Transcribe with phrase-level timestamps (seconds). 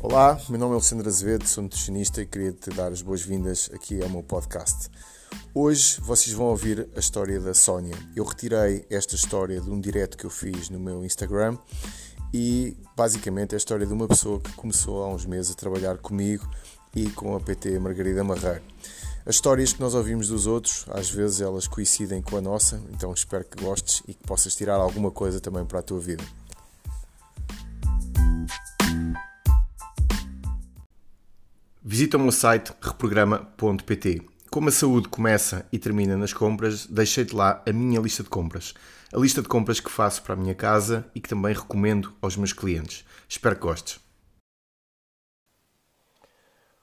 [0.00, 4.00] Olá, meu nome é Alexandre Azevedo, sou nutricionista e queria te dar as boas-vindas aqui
[4.00, 4.88] ao meu podcast.
[5.52, 7.96] Hoje vocês vão ouvir a história da Sónia.
[8.14, 11.58] Eu retirei esta história de um direto que eu fiz no meu Instagram
[12.32, 15.98] e basicamente é a história de uma pessoa que começou há uns meses a trabalhar
[15.98, 16.48] comigo
[16.94, 18.62] e com a PT Margarida Marreiro.
[19.26, 23.12] As histórias que nós ouvimos dos outros, às vezes elas coincidem com a nossa, então
[23.12, 26.22] espero que gostes e que possas tirar alguma coisa também para a tua vida.
[31.98, 34.22] Visita o meu site reprograma.pt.
[34.52, 38.72] Como a saúde começa e termina nas compras, deixei-te lá a minha lista de compras.
[39.12, 42.36] A lista de compras que faço para a minha casa e que também recomendo aos
[42.36, 43.04] meus clientes.
[43.28, 43.98] Espero que gostes.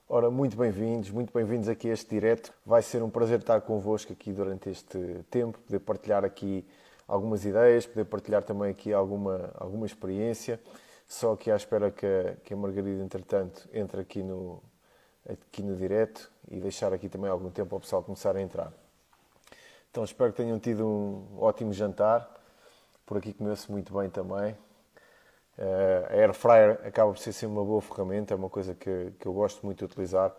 [0.09, 2.51] Ora, muito bem-vindos, muito bem-vindos aqui a este direto.
[2.65, 4.99] Vai ser um prazer estar convosco aqui durante este
[5.31, 6.67] tempo, poder partilhar aqui
[7.07, 10.59] algumas ideias, poder partilhar também aqui alguma, alguma experiência.
[11.07, 14.61] Só aqui à espera que a, que a Margarida, entretanto, entre aqui no,
[15.29, 18.71] aqui no direto e deixar aqui também algum tempo para o pessoal começar a entrar.
[19.89, 22.29] Então espero que tenham tido um ótimo jantar.
[23.05, 24.53] Por aqui comeu-se muito bem também.
[25.57, 29.13] Uh, a Air Fryer acaba por ser sempre uma boa ferramenta, é uma coisa que,
[29.17, 30.35] que eu gosto muito de utilizar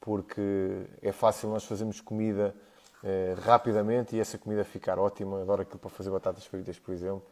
[0.00, 2.54] porque é fácil nós fazermos comida
[3.02, 5.42] uh, rapidamente e essa comida ficar ótima.
[5.42, 7.22] Adoro aquilo para fazer batatas fritas, por exemplo.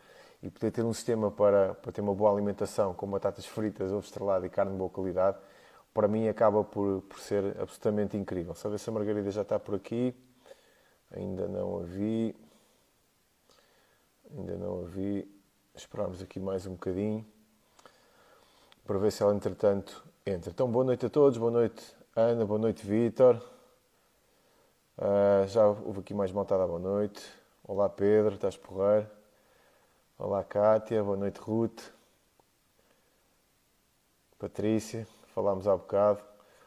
[0.43, 4.05] E poder ter um sistema para, para ter uma boa alimentação com batatas fritas, ovo
[4.05, 5.39] estrelado e carne de boa qualidade
[5.97, 8.55] para mim acaba por, por ser absolutamente incrível.
[8.55, 10.15] Sabe se a Margarida já está por aqui.
[11.11, 12.37] Ainda não a vi.
[14.31, 15.27] Ainda não a vi.
[15.75, 17.25] Esperamos aqui mais um bocadinho
[18.85, 20.51] para ver se ela entretanto entra.
[20.51, 21.39] Então, boa noite a todos.
[21.39, 22.45] Boa noite, Ana.
[22.45, 23.37] Boa noite, Vítor.
[24.99, 26.67] Uh, já houve aqui mais maltada.
[26.67, 27.27] Boa noite.
[27.65, 28.35] Olá, Pedro.
[28.35, 29.09] Estás porreiro?
[30.19, 31.03] Olá, Kátia.
[31.03, 31.81] Boa noite, Ruth.
[34.39, 36.21] Patrícia falámos há bocado.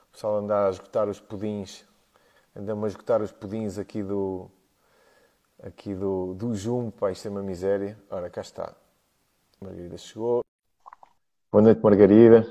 [0.09, 1.83] O pessoal anda a esgotar os pudins,
[2.55, 4.49] andamos a esgotar os pudins aqui do,
[5.63, 7.97] aqui do, do Jumbo, pá, isto é uma miséria.
[8.11, 8.75] Ora, cá está.
[9.59, 10.41] Margarida chegou.
[11.51, 12.45] Boa noite, Margarida.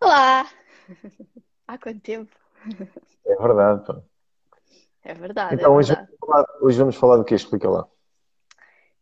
[0.00, 0.50] Olá!
[1.68, 2.32] Há quanto tempo?
[3.24, 4.02] É verdade, pá.
[5.04, 5.54] É verdade.
[5.54, 6.10] Então, é hoje, verdade.
[6.20, 7.34] Vamos falar, hoje vamos falar do que?
[7.34, 7.86] Explica lá.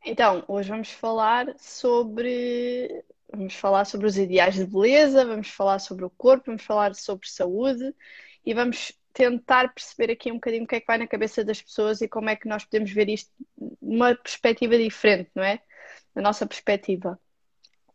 [0.04, 3.04] Então, hoje vamos falar sobre
[3.34, 7.28] Vamos falar sobre os ideais de beleza, vamos falar sobre o corpo, vamos falar sobre
[7.28, 7.94] saúde
[8.44, 11.60] e vamos tentar perceber aqui um bocadinho o que é que vai na cabeça das
[11.60, 13.30] pessoas e como é que nós podemos ver isto
[13.80, 15.60] numa perspectiva diferente, não é?
[16.14, 17.18] Na nossa perspectiva.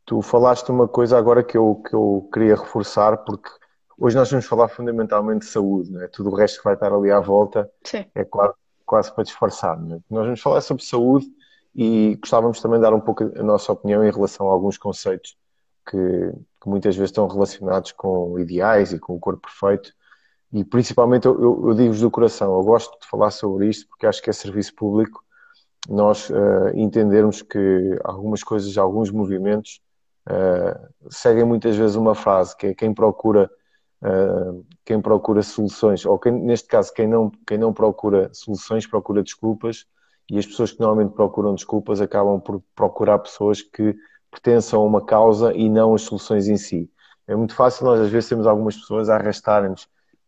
[0.05, 3.49] Tu falaste uma coisa agora que eu, que eu queria reforçar, porque
[3.97, 6.07] hoje nós vamos falar fundamentalmente de saúde, não é?
[6.07, 8.05] Tudo o resto que vai estar ali à volta Sim.
[8.15, 8.53] é quase,
[8.85, 9.99] quase para disfarçar, não é?
[10.09, 11.27] Nós vamos falar sobre saúde
[11.77, 15.37] e gostávamos também de dar um pouco a nossa opinião em relação a alguns conceitos
[15.87, 15.97] que,
[16.61, 19.93] que muitas vezes estão relacionados com ideais e com o corpo perfeito.
[20.51, 24.07] E principalmente eu, eu, eu digo-vos do coração, eu gosto de falar sobre isto porque
[24.07, 25.23] acho que é serviço público
[25.87, 29.79] nós uh, entendermos que algumas coisas, alguns movimentos
[30.27, 33.49] uh, seguem muitas vezes uma frase que é quem procura
[34.01, 39.21] uh, quem procura soluções, ou quem, neste caso quem não, quem não procura soluções procura
[39.21, 39.85] desculpas
[40.29, 43.95] e as pessoas que normalmente procuram desculpas acabam por procurar pessoas que
[44.29, 46.89] pertençam a uma causa e não as soluções em si.
[47.27, 49.87] É muito fácil nós às vezes temos algumas pessoas a arrastarem-nos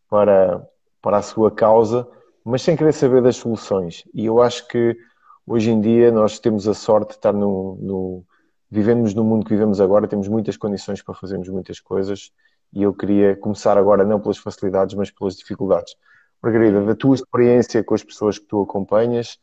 [0.10, 0.66] para,
[1.02, 2.08] para a sua causa,
[2.44, 4.04] mas sem querer saber das soluções.
[4.14, 4.98] E eu acho que
[5.46, 8.26] hoje em dia nós temos a sorte de estar no, no
[8.70, 12.32] vivemos no mundo que vivemos agora, temos muitas condições para fazermos muitas coisas
[12.72, 15.96] e eu queria começar agora não pelas facilidades, mas pelas dificuldades.
[16.42, 19.40] Margarida, da tua experiência com as pessoas que tu acompanhas,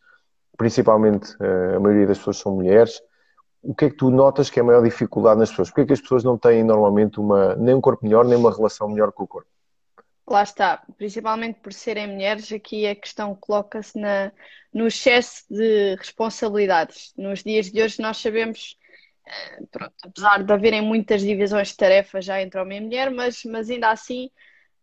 [0.56, 3.00] principalmente eh, a maioria das pessoas são mulheres.
[3.62, 5.69] O que é que tu notas que é a maior dificuldade nas pessoas?
[5.69, 8.55] Porquê é que as pessoas não têm normalmente uma, nem um corpo melhor, nem uma
[8.55, 9.49] relação melhor com o corpo?
[10.28, 13.97] Lá está, principalmente por serem mulheres, aqui a questão coloca-se
[14.72, 17.13] no excesso de responsabilidades.
[17.16, 18.77] Nos dias de hoje nós sabemos,
[19.25, 23.45] eh, pronto, apesar de haverem muitas divisões de tarefas já entre homem e mulher, mas,
[23.45, 24.30] mas ainda assim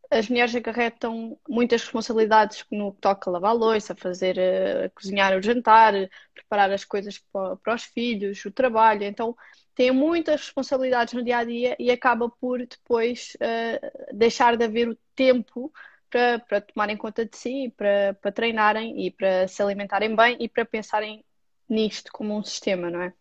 [0.09, 5.37] as mulheres acarretam muitas responsabilidades no que toca a lavar a louça, fazer, uh, cozinhar
[5.37, 5.93] o jantar,
[6.33, 9.03] preparar as coisas para, para, os filhos, o trabalho.
[9.03, 9.35] Então,
[9.75, 14.89] têm muitas responsabilidades no dia a dia e acaba por depois uh, deixar de haver
[14.89, 15.73] o tempo
[16.09, 20.47] para, para tomarem conta de si, para, para treinarem e para se alimentarem bem e
[20.47, 21.25] para pensarem
[21.67, 23.13] nisto como um sistema, não é?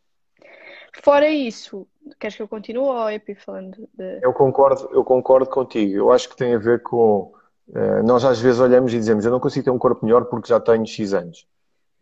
[1.02, 1.88] Fora isso,
[2.18, 4.20] queres que eu continue ou é falando de...
[4.22, 5.94] Eu concordo, eu concordo contigo.
[5.94, 7.32] Eu acho que tem a ver com.
[7.68, 10.48] Uh, nós às vezes olhamos e dizemos: Eu não consigo ter um corpo melhor porque
[10.48, 11.46] já tenho X anos.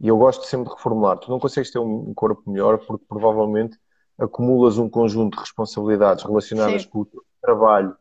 [0.00, 3.78] E eu gosto sempre de reformular: Tu não consegues ter um corpo melhor porque provavelmente
[4.18, 6.88] acumulas um conjunto de responsabilidades relacionadas sim.
[6.88, 7.96] com o teu trabalho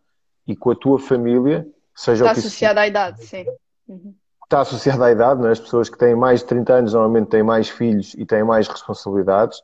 [0.46, 3.46] e com a tua família, seja Está o que associado à idade, sim.
[3.88, 4.14] Uhum.
[4.44, 5.52] Está associado à idade, não é?
[5.52, 8.68] As pessoas que têm mais de 30 anos normalmente têm mais filhos e têm mais
[8.68, 9.62] responsabilidades,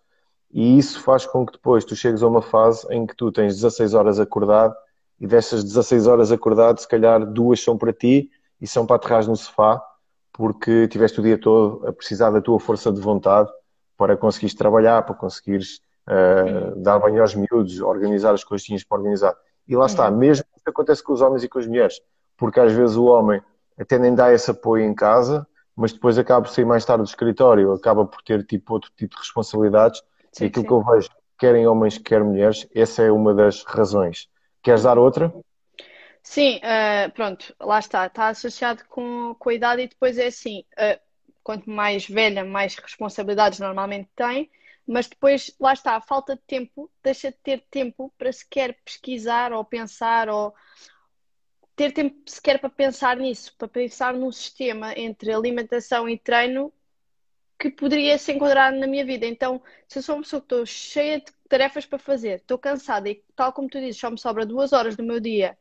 [0.56, 3.56] e isso faz com que depois tu chegues a uma fase em que tu tens
[3.56, 4.74] 16 horas acordado
[5.20, 8.32] e dessas 16 horas acordado, se calhar duas são para ti
[8.62, 9.84] e são para aterrar no sofá,
[10.32, 13.50] porque tiveste o dia todo a precisar da tua força de vontade
[13.98, 19.36] para conseguires trabalhar, para conseguires uh, dar banho aos miúdos, organizar as coisinhas para organizar.
[19.68, 22.00] E lá está, mesmo isso acontece com os homens e com as mulheres,
[22.38, 23.42] porque às vezes o homem
[23.78, 27.10] até nem dá esse apoio em casa, mas depois acaba por sair mais tarde do
[27.10, 30.02] escritório, acaba por ter tipo outro tipo de responsabilidades.
[30.36, 30.68] Sim, e aquilo sim.
[30.68, 31.10] que eu vejo,
[31.40, 34.28] querem homens, quer mulheres, essa é uma das razões.
[34.62, 35.34] Queres dar outra?
[36.22, 40.66] Sim, uh, pronto, lá está, está associado com, com a idade e depois é assim,
[40.74, 41.00] uh,
[41.42, 44.52] quanto mais velha, mais responsabilidades normalmente tem,
[44.86, 49.54] mas depois, lá está, a falta de tempo deixa de ter tempo para sequer pesquisar
[49.54, 50.54] ou pensar ou
[51.78, 56.74] ter tempo sequer para pensar nisso, para pensar num sistema entre alimentação e treino
[57.60, 59.26] que poderia se enquadrar na minha vida.
[59.26, 63.10] Então, se eu sou uma pessoa que estou cheia de tarefas para fazer, estou cansada
[63.10, 65.58] e, tal como tu dizes, só me sobra duas horas do meu dia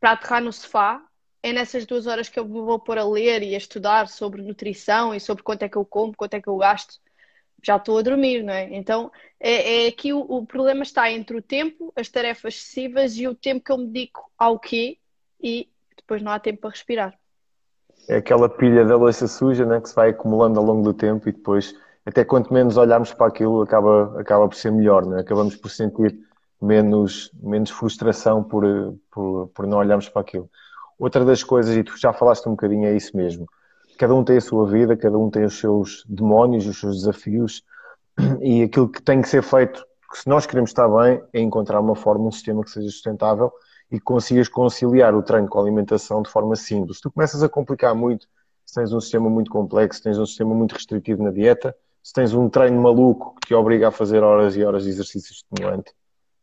[0.00, 1.04] para aterrar no sofá,
[1.42, 4.42] é nessas duas horas que eu me vou pôr a ler e a estudar sobre
[4.42, 7.00] nutrição e sobre quanto é que eu como, quanto é que eu gasto.
[7.62, 8.74] Já estou a dormir, não é?
[8.74, 9.10] Então,
[9.40, 13.34] é, é aqui o, o problema está entre o tempo, as tarefas excessivas e o
[13.34, 14.98] tempo que eu me dedico ao quê
[15.40, 17.18] e depois não há tempo para respirar.
[18.08, 21.28] É aquela pilha da louça suja né, que se vai acumulando ao longo do tempo
[21.28, 21.74] e depois,
[22.06, 25.20] até quanto menos olharmos para aquilo, acaba, acaba por ser melhor, né?
[25.20, 26.18] acabamos por sentir
[26.60, 28.64] menos, menos frustração por,
[29.10, 30.48] por, por não olharmos para aquilo.
[30.98, 33.46] Outra das coisas, e tu já falaste um bocadinho, é isso mesmo.
[33.98, 37.62] Cada um tem a sua vida, cada um tem os seus demónios, os seus desafios,
[38.40, 39.84] e aquilo que tem que ser feito,
[40.14, 43.52] se nós queremos estar bem, é encontrar uma forma, um sistema que seja sustentável
[43.90, 46.98] e que consigas conciliar o treino com a alimentação de forma simples.
[46.98, 48.26] Se tu começas a complicar muito,
[48.64, 52.12] se tens um sistema muito complexo, se tens um sistema muito restritivo na dieta, se
[52.12, 55.92] tens um treino maluco que te obriga a fazer horas e horas de exercício estimulante,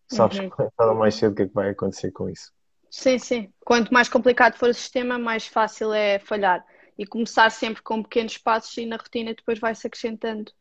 [0.07, 0.50] sabes uhum.
[0.97, 2.51] mais cedo o que é que vai acontecer com isso.
[2.89, 3.53] Sim, sim.
[3.63, 6.65] Quanto mais complicado for o sistema, mais fácil é falhar.
[6.98, 10.51] E começar sempre com pequenos passos e na rotina depois vai-se acrescentando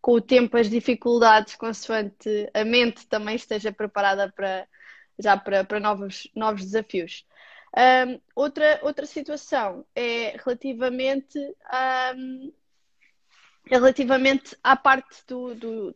[0.00, 4.66] com o tempo as dificuldades, consoante a mente também esteja preparada para
[5.18, 7.26] já para, para novos, novos desafios.
[7.76, 11.38] Um, outra, outra situação é relativamente,
[12.16, 12.52] um,
[13.68, 15.90] é relativamente à parte do, do,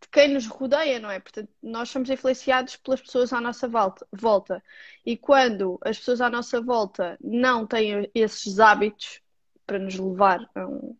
[0.00, 1.18] de quem nos rodeia, não é?
[1.18, 4.62] Portanto, nós somos influenciados pelas pessoas à nossa volta, volta.
[5.04, 9.20] E quando as pessoas à nossa volta não têm esses hábitos
[9.66, 10.96] para nos levar a um,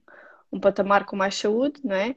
[0.53, 2.17] um patamar com mais saúde, não é?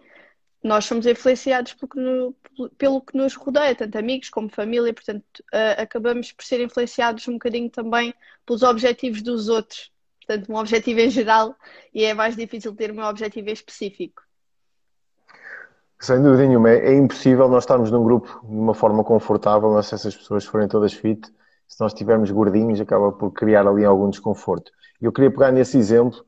[0.63, 2.36] Nós somos influenciados pelo que, no,
[2.77, 5.24] pelo que nos rodeia, tanto amigos como família, portanto,
[5.54, 8.13] uh, acabamos por ser influenciados um bocadinho também
[8.45, 9.92] pelos objetivos dos outros.
[10.25, 11.56] Portanto, um objetivo em geral
[11.94, 14.21] e é mais difícil ter um objetivo em específico.
[16.00, 19.95] Sem dúvida nenhuma, é, é impossível nós estarmos num grupo de uma forma confortável, se
[19.95, 21.25] essas pessoas forem todas fit,
[21.68, 24.71] se nós estivermos gordinhos, acaba por criar ali algum desconforto.
[25.01, 26.24] Eu queria pegar nesse exemplo,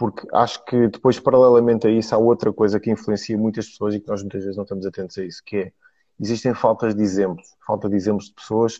[0.00, 4.00] porque acho que depois, paralelamente a isso, há outra coisa que influencia muitas pessoas e
[4.00, 5.72] que nós muitas vezes não estamos atentos a isso, que é,
[6.18, 8.78] existem faltas de exemplos, falta de exemplos de pessoas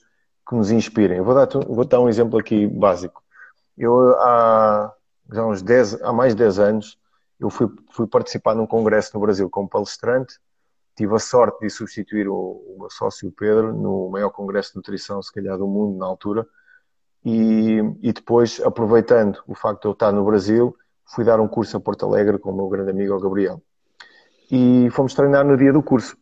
[0.49, 1.19] que nos inspirem.
[1.19, 3.23] Eu vou dar, vou dar um exemplo aqui básico.
[3.77, 4.95] Eu, há
[5.31, 6.99] já uns 10, há mais de 10 anos,
[7.39, 10.39] eu fui, fui participar num congresso no Brasil como palestrante,
[10.97, 15.21] tive a sorte de substituir o, o meu sócio Pedro no maior congresso de nutrição,
[15.23, 16.49] se calhar, do mundo na altura,
[17.23, 20.75] e, e depois, aproveitando o facto de eu estar no Brasil,
[21.15, 23.63] fui dar um curso a Porto Alegre com o meu grande amigo o Gabriel.
[24.51, 26.17] E fomos treinar no dia do curso.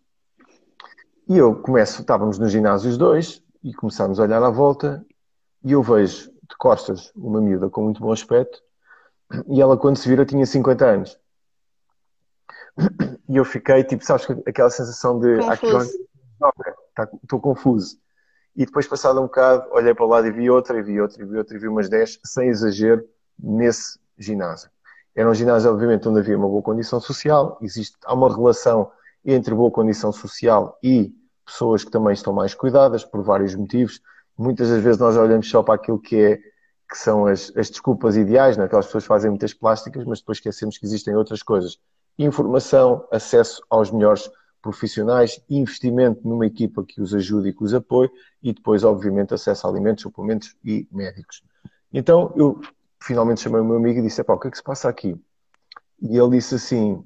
[1.28, 5.04] E eu começo, estávamos no ginásio os dois, e começámos a olhar à volta,
[5.62, 8.62] e eu vejo de costas uma miúda com muito bom aspecto,
[9.46, 11.18] e ela, quando se vira, tinha 50 anos.
[13.28, 15.36] E eu fiquei, tipo, sabes, aquela sensação de.
[16.94, 17.98] Tá, estou confuso.
[18.56, 21.22] E depois, passado um bocado, olhei para o lado e vi outra, e vi outra,
[21.22, 23.06] e vi outra, e vi umas 10, sem exagero,
[23.38, 24.70] nesse ginásio.
[25.18, 28.88] Era um ginásio, obviamente, onde havia uma boa condição social, existe, há uma relação
[29.24, 31.12] entre boa condição social e
[31.44, 34.00] pessoas que também estão mais cuidadas, por vários motivos.
[34.38, 36.36] Muitas das vezes nós olhamos só para aquilo que é
[36.88, 38.66] que são as, as desculpas ideais, né?
[38.66, 41.80] aquelas pessoas fazem muitas plásticas, mas depois esquecemos que existem outras coisas.
[42.16, 44.30] Informação, acesso aos melhores
[44.62, 48.08] profissionais, investimento numa equipa que os ajude e que os apoie
[48.40, 51.42] e depois, obviamente, acesso a alimentos, suplementos e médicos.
[51.92, 52.60] Então, eu
[53.02, 55.16] finalmente chamei o meu amigo e disse, o que é que se passa aqui?
[56.00, 57.04] E ele disse assim,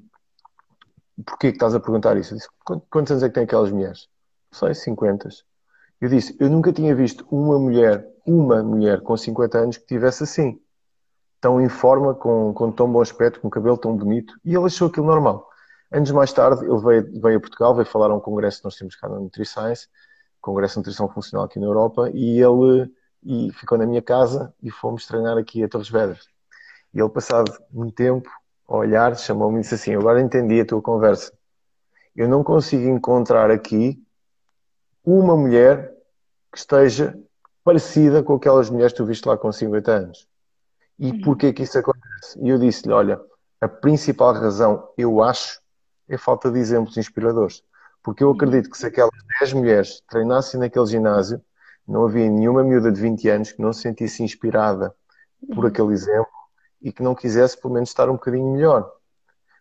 [1.24, 2.34] porquê que estás a perguntar isso?
[2.34, 2.48] Eu disse,
[2.90, 4.08] quantos anos é que têm aquelas mulheres?
[4.52, 5.28] sei, 50.
[6.00, 10.24] Eu disse, eu nunca tinha visto uma mulher, uma mulher com 50 anos que tivesse
[10.24, 10.60] assim.
[11.40, 14.34] Tão em forma, com, com tão bom aspecto, com cabelo tão bonito.
[14.44, 15.48] E ele achou aquilo normal.
[15.90, 18.76] Anos mais tarde, ele veio, veio a Portugal, veio falar a um congresso que nós
[18.76, 19.88] temos cá na NutriScience,
[20.40, 22.90] Congresso de Nutrição Funcional aqui na Europa, e ele
[23.22, 26.26] e ficou na minha casa e fomos treinar aqui a Torres Vedras.
[26.92, 28.28] E ele, passado um tempo,
[28.68, 31.32] a olhar, chamou-me e disse assim: Agora entendi a tua conversa.
[32.14, 34.02] Eu não consigo encontrar aqui
[35.04, 35.92] uma mulher
[36.50, 37.18] que esteja
[37.64, 40.28] parecida com aquelas mulheres que tu viste lá com 50 anos.
[40.98, 41.20] E uhum.
[41.22, 42.38] porquê que isso acontece?
[42.40, 43.20] E eu disse-lhe: Olha,
[43.60, 45.60] a principal razão, eu acho,
[46.08, 47.62] é falta de exemplos inspiradores.
[48.02, 51.40] Porque eu acredito que se aquelas 10 mulheres treinassem naquele ginásio,
[51.86, 54.94] não havia nenhuma miúda de 20 anos que não se sentisse inspirada
[55.54, 55.70] por uhum.
[55.70, 56.30] aquele exemplo
[56.80, 58.90] e que não quisesse pelo menos estar um bocadinho melhor.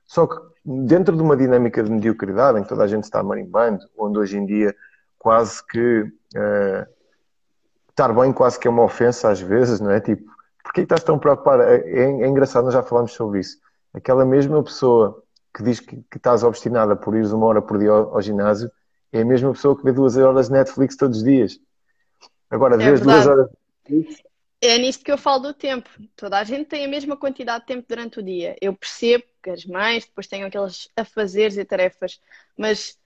[0.06, 3.86] Só que dentro de uma dinâmica de mediocridade em que toda a gente está marimbando,
[3.98, 4.76] onde hoje em dia
[5.18, 6.88] quase que uh,
[7.90, 10.00] estar bem quase que é uma ofensa às vezes, não é?
[10.00, 10.32] Tipo,
[10.64, 11.64] porquê estás tão preocupado?
[11.64, 13.58] É, é, é, engraçado, nós já falámos sobre isso.
[13.94, 15.22] Aquela mesma pessoa
[15.54, 18.72] que diz que, que estás obstinada por ires uma hora por dia ao, ao, ginásio
[19.12, 21.60] é a mesma pessoa que vê duas horas de Netflix todos os dias.
[22.52, 23.50] Agora, é duas horas
[24.62, 25.90] é nisto que eu falo do tempo.
[26.16, 28.56] Toda a gente tem a mesma quantidade de tempo durante o dia.
[28.62, 32.22] Eu percebo que as mães depois têm aqueles afazeres e tarefas,
[32.56, 32.98] mas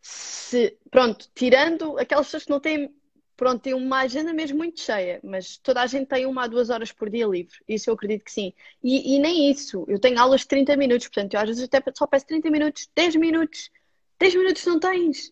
[0.00, 2.94] se, pronto, tirando aquelas pessoas que não têm,
[3.36, 6.70] pronto, têm uma agenda mesmo muito cheia, mas toda a gente tem uma a duas
[6.70, 7.54] horas por dia livre.
[7.68, 8.54] Isso eu acredito que sim.
[8.82, 9.84] E, e nem isso.
[9.86, 12.88] Eu tenho aulas de 30 minutos, portanto, eu às vezes até só peço 30 minutos,
[12.96, 13.70] 10 minutos.
[14.18, 15.30] 10 minutos não tens.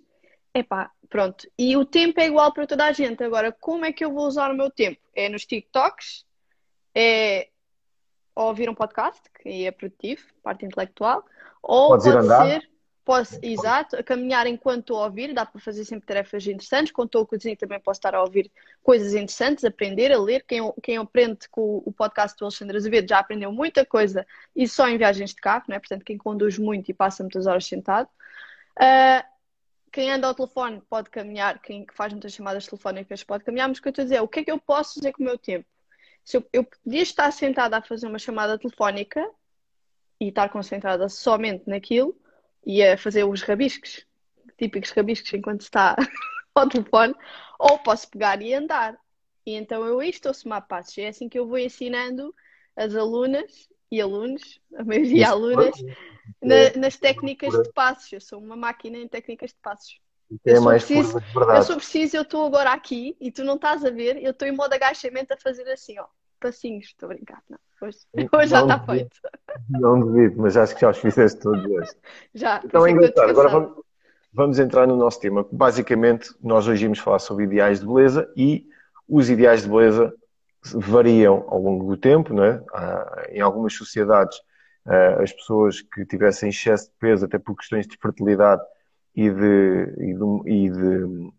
[0.55, 1.49] Epá, pronto.
[1.59, 3.23] E o tempo é igual para toda a gente.
[3.25, 5.01] Agora, como é que eu vou usar o meu tempo?
[5.15, 6.25] É nos TikToks?
[6.95, 7.49] É
[8.35, 11.25] ouvir um podcast, que é produtivo, parte intelectual,
[11.63, 12.71] ou Podes pode ser,
[13.05, 17.09] posso, exato, a caminhar enquanto estou a ouvir, dá para fazer sempre tarefas interessantes, quando
[17.09, 18.51] estou a cozinhar também posso estar a ouvir
[18.83, 23.19] coisas interessantes, aprender, a ler, quem, quem aprende com o podcast do Alexandre Azevedo já
[23.19, 25.79] aprendeu muita coisa, e só em viagens de carro, né?
[25.79, 28.09] portanto quem conduz muito e passa muitas horas sentado.
[28.79, 29.32] Uh,
[29.93, 33.83] quem anda ao telefone pode caminhar, quem faz muitas chamadas telefónicas pode caminhar, mas o
[33.83, 35.27] que eu estou a dizer é o que é que eu posso fazer com o
[35.27, 35.67] meu tempo?
[36.25, 39.29] Se eu, eu podia estar sentada a fazer uma chamada telefónica
[40.19, 42.17] e estar concentrada somente naquilo
[42.65, 44.07] e a fazer os rabiscos,
[44.57, 45.95] típicos rabiscos enquanto está
[46.55, 47.15] ao telefone,
[47.59, 48.97] ou posso pegar e andar.
[49.45, 50.97] E então eu estou a somar passos.
[50.97, 52.35] É assim que eu vou ensinando
[52.77, 55.75] as alunas e alunos, a maioria alunas,
[56.43, 58.11] na, é nas técnicas de passos.
[58.11, 60.01] Eu sou uma máquina em técnicas de passos.
[60.47, 61.19] É eu, mais preciso,
[61.55, 64.49] eu sou preciso, eu estou agora aqui e tu não estás a ver, eu estou
[64.49, 66.07] em modo agachamento a fazer assim, ó,
[66.41, 67.59] passinhos, estou a brincar, não.
[67.83, 67.99] Hoje,
[68.33, 69.17] hoje já está feito.
[69.69, 71.91] Não duvido, mas acho que já os fizeste todos hoje.
[72.33, 72.63] Já.
[72.65, 73.29] Então é engraçado.
[73.29, 73.85] Agora vamos,
[74.33, 75.47] vamos entrar no nosso tema.
[75.53, 78.67] Basicamente, nós hoje vamos falar sobre ideais de beleza e
[79.07, 80.15] os ideais de beleza
[80.75, 82.63] variam ao longo do tempo, não é?
[83.31, 84.41] em algumas sociedades,
[85.21, 88.63] as pessoas que tivessem excesso de peso, até por questões de fertilidade
[89.15, 91.33] e de, e de, e de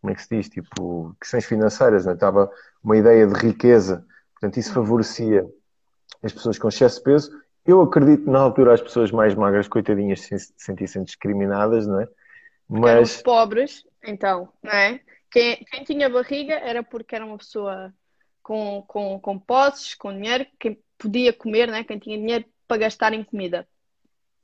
[0.00, 0.48] como é que se diz?
[0.50, 2.14] Tipo, questões financeiras, não é?
[2.14, 2.50] Estava
[2.82, 4.04] uma ideia de riqueza,
[4.34, 5.46] portanto, isso favorecia
[6.22, 7.30] as pessoas com excesso de peso.
[7.64, 12.08] Eu acredito que na altura as pessoas mais magras, coitadinhas, se sentissem discriminadas, não é?
[12.68, 12.90] Mas...
[12.90, 15.00] Eram os pobres, então, não é?
[15.30, 17.90] Quem, quem tinha barriga era porque era uma pessoa
[18.44, 21.82] com, com, com posses, com dinheiro, quem podia comer, né?
[21.82, 23.66] quem tinha dinheiro para gastar em comida.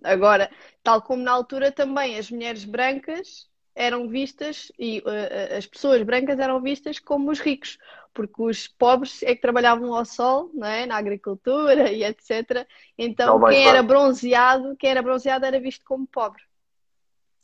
[0.03, 0.51] Agora,
[0.83, 6.39] tal como na altura também as mulheres brancas eram vistas e uh, as pessoas brancas
[6.39, 7.79] eram vistas como os ricos,
[8.15, 10.87] porque os pobres é que trabalhavam ao sol, não é?
[10.87, 12.67] na agricultura e etc.
[12.97, 16.43] Então, não, quem era bronzeado, quem era bronzeado era visto como pobre.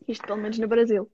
[0.09, 1.11] Isto pelo menos no Brasil.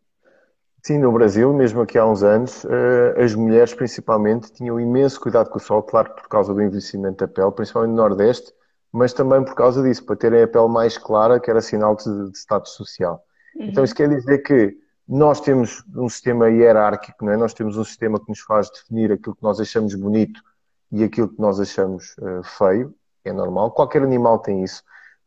[0.85, 5.49] Sim, no Brasil, mesmo aqui há uns anos, eh, as mulheres principalmente tinham imenso cuidado
[5.49, 8.53] com o sol, claro, por causa do envelhecimento da pele, principalmente no Nordeste,
[8.91, 12.33] mas também por causa disso, para terem a pele mais clara, que era sinal de,
[12.33, 13.25] de status social.
[13.55, 13.67] Uhum.
[13.67, 17.37] Então isso quer dizer que nós temos um sistema hierárquico, não é?
[17.37, 20.41] nós temos um sistema que nos faz definir aquilo que nós achamos bonito
[20.91, 22.93] e aquilo que nós achamos uh, feio,
[23.25, 23.71] é normal.
[23.71, 24.83] Qualquer animal tem isso.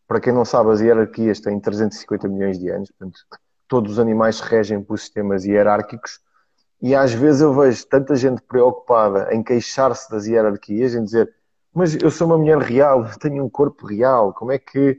[0.06, 3.20] Para quem não sabe, as hierarquias têm 350 milhões de anos, portanto,
[3.68, 6.20] todos os animais se regem por sistemas hierárquicos
[6.82, 11.34] e às vezes eu vejo tanta gente preocupada em queixar-se das hierarquias, em dizer
[11.76, 14.98] mas eu sou uma mulher real, tenho um corpo real, como é que,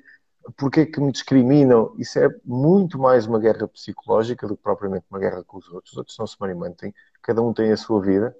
[0.58, 1.94] porquê que me discriminam?
[1.96, 5.92] Isso é muito mais uma guerra psicológica do que propriamente uma guerra com os outros.
[5.92, 8.36] Os outros não se marimentem, cada um tem a sua vida,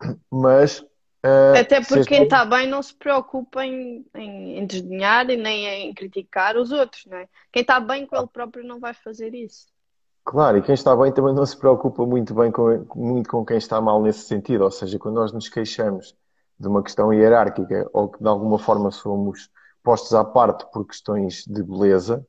[0.28, 0.84] mas
[1.24, 5.88] Uh, Até porque quem está bem não se preocupa em, em, em desdenhar e nem
[5.88, 7.28] em criticar os outros, não é?
[7.52, 9.66] Quem está bem com ele próprio não vai fazer isso.
[10.24, 13.56] Claro, e quem está bem também não se preocupa muito bem com, muito com quem
[13.56, 14.62] está mal nesse sentido.
[14.62, 16.14] Ou seja, quando nós nos queixamos
[16.60, 19.50] de uma questão hierárquica ou que de alguma forma somos
[19.82, 22.26] postos à parte por questões de beleza,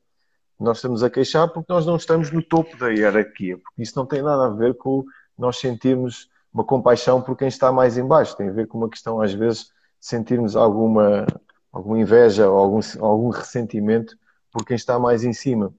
[0.58, 3.58] nós estamos a queixar porque nós não estamos no topo da hierarquia.
[3.58, 5.04] Porque isso não tem nada a ver com
[5.38, 8.36] nós sentirmos uma compaixão por quem está mais embaixo.
[8.36, 11.26] Tem a ver com uma questão, às vezes, sentirmos alguma,
[11.72, 14.16] alguma inveja ou algum, algum ressentimento
[14.52, 15.72] por quem está mais em cima.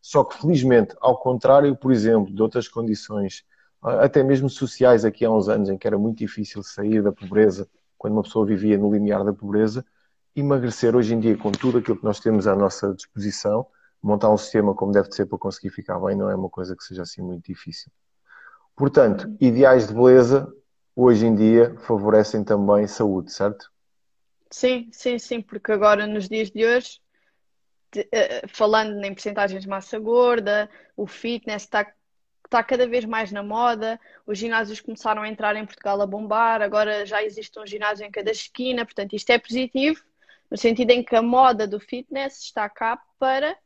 [0.00, 3.44] Só que, felizmente, ao contrário, por exemplo, de outras condições,
[3.82, 7.68] até mesmo sociais, aqui há uns anos, em que era muito difícil sair da pobreza,
[7.98, 9.84] quando uma pessoa vivia no limiar da pobreza,
[10.34, 13.66] emagrecer hoje em dia, com tudo aquilo que nós temos à nossa disposição,
[14.02, 16.82] montar um sistema como deve ser para conseguir ficar bem, não é uma coisa que
[16.82, 17.90] seja assim muito difícil.
[18.76, 20.52] Portanto, ideais de beleza,
[20.94, 23.70] hoje em dia, favorecem também saúde, certo?
[24.50, 27.00] Sim, sim, sim, porque agora, nos dias de hoje,
[28.12, 31.92] eh, falando em percentagens de massa gorda, o fitness está
[32.44, 36.62] está cada vez mais na moda, os ginásios começaram a entrar em Portugal a bombar,
[36.62, 40.00] agora já existe um ginásio em cada esquina, portanto isto é positivo,
[40.48, 43.56] no sentido em que a moda do fitness está cá para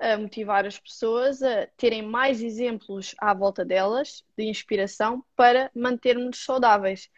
[0.00, 6.44] uh, motivar as pessoas a terem mais exemplos à volta delas de inspiração para mantermos
[6.44, 7.08] saudáveis.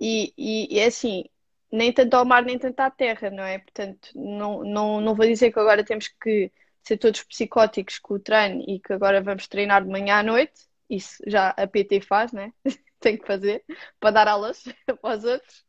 [0.00, 1.24] E, e, e assim,
[1.70, 3.58] nem tanto ao mar nem tanto à terra, não é?
[3.58, 6.52] Portanto, não, não, não vou dizer que agora temos que
[6.82, 10.52] ser todos psicóticos com o treino e que agora vamos treinar de manhã à noite.
[10.88, 12.52] Isso já a PT faz, né?
[13.00, 13.64] Tem que fazer
[13.98, 14.62] para dar aulas
[15.00, 15.64] para os outros.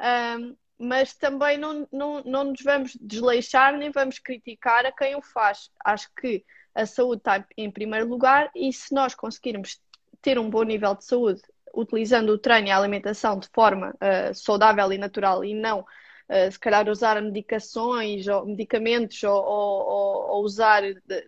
[0.00, 5.22] Um, mas também não, não, não nos vamos desleixar nem vamos criticar a quem o
[5.22, 5.70] faz.
[5.84, 6.44] Acho que
[6.74, 9.80] a saúde está em primeiro lugar e se nós conseguirmos
[10.22, 11.42] ter um bom nível de saúde
[11.74, 16.50] utilizando o treino e a alimentação de forma uh, saudável e natural e não, uh,
[16.50, 20.82] se calhar, usar medicações ou medicamentos ou, ou, ou usar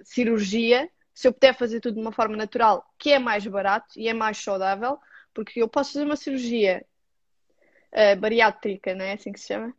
[0.04, 4.08] cirurgia, se eu puder fazer tudo de uma forma natural, que é mais barato e
[4.08, 4.98] é mais saudável,
[5.34, 6.84] porque eu posso fazer uma cirurgia
[7.94, 9.74] uh, bariátrica, não é assim que se chama?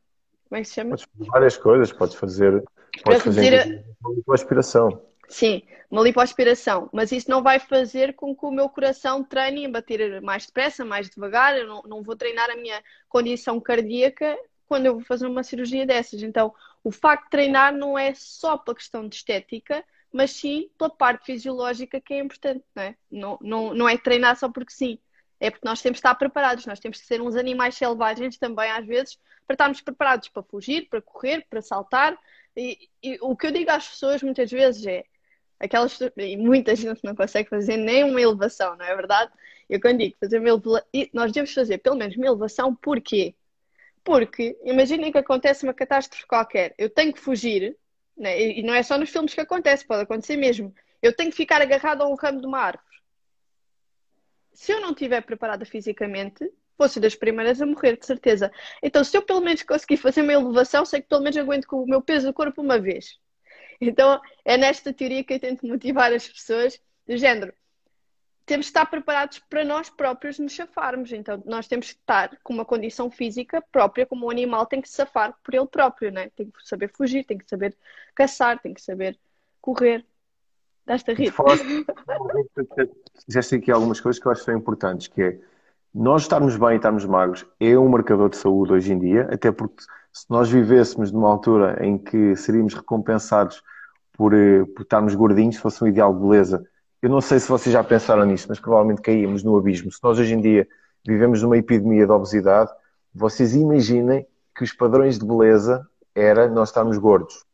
[0.47, 0.89] Como é que se chama?
[0.91, 2.63] Podes fazer várias coisas, podes fazer,
[3.03, 5.01] podes fazer uma aspiração.
[5.29, 9.69] Sim, uma lipoaspiração, mas isso não vai fazer com que o meu coração treine a
[9.69, 11.57] bater mais depressa, mais devagar.
[11.57, 15.85] Eu não, não vou treinar a minha condição cardíaca quando eu vou fazer uma cirurgia
[15.85, 16.21] dessas.
[16.21, 20.89] Então, o facto de treinar não é só pela questão de estética, mas sim pela
[20.89, 22.95] parte fisiológica que é importante, não é?
[23.09, 24.99] Não, não, não é treinar só porque sim.
[25.41, 28.69] É porque nós temos que estar preparados, nós temos que ser uns animais selvagens também,
[28.69, 32.15] às vezes, para estarmos preparados para fugir, para correr, para saltar.
[32.55, 35.03] E, e o que eu digo às pessoas muitas vezes é:
[35.59, 39.31] aquelas e muita gente não consegue fazer nem uma elevação, não é verdade?
[39.67, 43.33] Eu quando digo fazer uma elevação, nós devemos fazer pelo menos uma elevação, porquê?
[44.03, 47.75] Porque imaginem que acontece uma catástrofe qualquer, eu tenho que fugir,
[48.15, 48.39] né?
[48.59, 50.71] e não é só nos filmes que acontece, pode acontecer mesmo.
[51.01, 52.90] Eu tenho que ficar agarrado a um ramo de uma árvore.
[54.53, 58.51] Se eu não estiver preparada fisicamente, vou ser das primeiras a morrer, de certeza.
[58.81, 61.83] Então, se eu pelo menos conseguir fazer uma elevação, sei que pelo menos aguento com
[61.83, 63.19] o meu peso do corpo uma vez.
[63.79, 67.53] Então, é nesta teoria que eu tento motivar as pessoas do género.
[68.45, 71.11] Temos de estar preparados para nós próprios nos chafarmos.
[71.11, 74.89] Então, nós temos que estar com uma condição física própria, como um animal tem que
[74.89, 76.29] se safar por ele próprio, né?
[76.35, 77.75] Tem que saber fugir, tem que saber
[78.13, 79.17] caçar, tem que saber
[79.61, 80.05] correr.
[80.91, 81.33] Dás-te a rir.
[83.25, 85.39] Fizeste aqui algumas coisas que eu acho que são importantes, que é
[85.95, 89.53] nós estarmos bem e estarmos magros é um marcador de saúde hoje em dia, até
[89.53, 93.63] porque se nós vivêssemos numa altura em que seríamos recompensados
[94.11, 96.61] por, eh, por estarmos gordinhos, se fosse um ideal de beleza,
[97.01, 99.89] eu não sei se vocês já pensaram nisso, mas provavelmente caímos no abismo.
[99.93, 100.67] Se nós hoje em dia
[101.07, 102.69] vivemos numa epidemia de obesidade,
[103.15, 107.45] vocês imaginem que os padrões de beleza era nós estarmos gordos.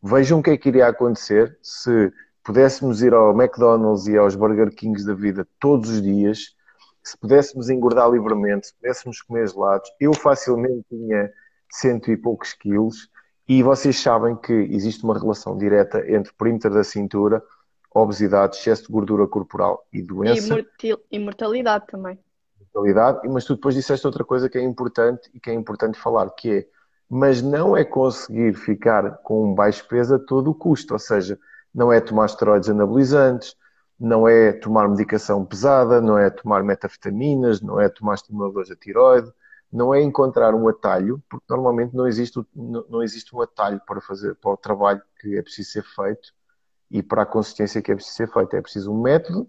[0.00, 2.12] Vejam o que é que iria acontecer se
[2.46, 6.54] pudéssemos ir ao McDonald's e aos Burger Kings da vida todos os dias,
[7.02, 11.28] se pudéssemos engordar livremente, se pudéssemos comer gelados, eu facilmente tinha
[11.68, 13.10] cento e poucos quilos,
[13.48, 17.42] e vocês sabem que existe uma relação direta entre perímetro da cintura,
[17.92, 20.64] obesidade, excesso de gordura corporal e doença.
[21.10, 22.16] E mortalidade também.
[22.60, 26.30] Mortalidade, mas tu depois disseste outra coisa que é importante e que é importante falar,
[26.30, 26.66] que é,
[27.10, 31.38] mas não é conseguir ficar com um baixo peso a todo o custo, ou seja,
[31.76, 33.54] não é tomar esteroides anabolizantes,
[34.00, 39.30] não é tomar medicação pesada, não é tomar metafetaminas, não é tomar estimuladores da tiroide,
[39.70, 44.34] não é encontrar um atalho, porque normalmente não existe, não existe um atalho para fazer
[44.36, 46.32] para o trabalho que é preciso ser feito
[46.90, 48.56] e para a consistência que é preciso ser feita.
[48.56, 49.46] É preciso um método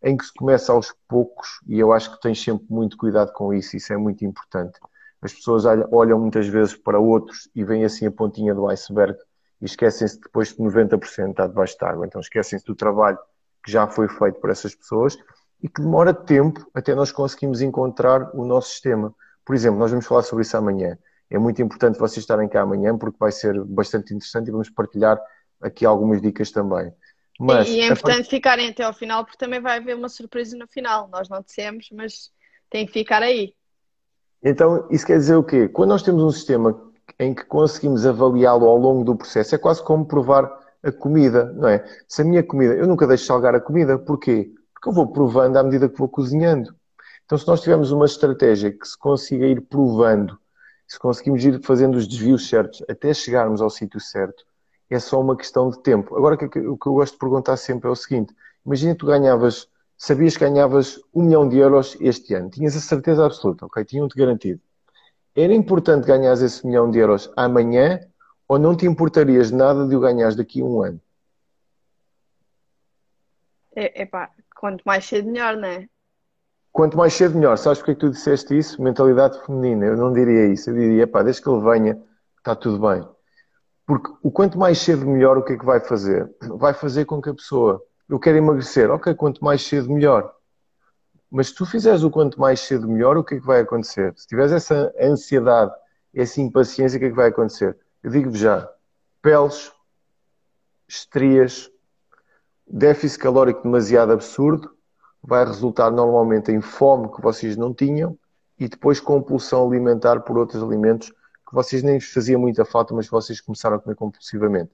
[0.00, 3.52] em que se começa aos poucos, e eu acho que tens sempre muito cuidado com
[3.52, 4.78] isso, isso é muito importante.
[5.20, 9.18] As pessoas olham muitas vezes para outros e veem assim a pontinha do iceberg
[9.60, 12.06] e esquecem-se depois que 90% está debaixo de água.
[12.06, 13.18] Então esquecem-se do trabalho
[13.64, 15.16] que já foi feito por essas pessoas
[15.62, 19.14] e que demora tempo até nós conseguimos encontrar o nosso sistema.
[19.44, 20.98] Por exemplo, nós vamos falar sobre isso amanhã.
[21.30, 25.20] É muito importante vocês estarem cá amanhã porque vai ser bastante interessante e vamos partilhar
[25.60, 26.92] aqui algumas dicas também.
[27.38, 28.30] Mas, e é importante part...
[28.30, 31.08] ficarem até ao final porque também vai haver uma surpresa no final.
[31.08, 32.30] Nós não dissemos, mas
[32.70, 33.54] tem que ficar aí.
[34.42, 35.68] Então, isso quer dizer o quê?
[35.68, 36.80] Quando nós temos um sistema
[37.18, 40.50] em que conseguimos avaliá-lo ao longo do processo, é quase como provar
[40.82, 41.84] a comida, não é?
[42.06, 44.52] Se a minha comida, eu nunca deixo salgar a comida, porquê?
[44.74, 46.74] Porque eu vou provando à medida que vou cozinhando.
[47.24, 50.38] Então, se nós tivermos uma estratégia que se consiga ir provando,
[50.86, 54.44] se conseguimos ir fazendo os desvios certos até chegarmos ao sítio certo,
[54.88, 56.16] é só uma questão de tempo.
[56.16, 58.32] Agora, o que eu gosto de perguntar sempre é o seguinte:
[58.64, 62.80] imagina que tu ganhavas, sabias que ganhavas um milhão de euros este ano, tinhas a
[62.80, 63.84] certeza absoluta, ok?
[63.84, 64.60] Tinham-te garantido.
[65.36, 68.00] Era importante ganhares esse milhão de euros amanhã
[68.48, 71.00] ou não te importarias nada de o ganhares daqui a um ano?
[73.74, 75.86] É, epá, quanto mais cedo melhor, não é?
[76.72, 77.58] Quanto mais cedo melhor.
[77.58, 78.80] Sabes porque é que tu disseste isso?
[78.80, 79.86] Mentalidade feminina.
[79.86, 80.70] Eu não diria isso.
[80.70, 82.02] Eu diria, pá, desde que ele venha,
[82.38, 83.06] está tudo bem.
[83.86, 86.30] Porque o quanto mais cedo melhor, o que é que vai fazer?
[86.40, 90.35] Vai fazer com que a pessoa, eu quero emagrecer, ok, quanto mais cedo melhor.
[91.30, 94.14] Mas se tu fizeres o quanto mais cedo melhor, o que é que vai acontecer?
[94.16, 95.72] Se tiveres essa ansiedade,
[96.14, 97.76] essa impaciência, o que é que vai acontecer?
[98.02, 98.68] Eu digo-vos já,
[99.20, 99.72] peles,
[100.88, 101.70] estrias,
[102.66, 104.76] déficit calórico demasiado absurdo,
[105.22, 108.16] vai resultar normalmente em fome que vocês não tinham
[108.58, 113.40] e depois compulsão alimentar por outros alimentos que vocês nem fazia muita falta, mas vocês
[113.40, 114.70] começaram a comer compulsivamente.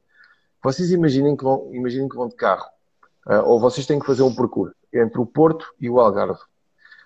[0.63, 2.67] Vocês imaginem que vão, imaginem que vão de carro,
[3.45, 6.41] ou vocês têm que fazer um percurso entre o Porto e o Algarve.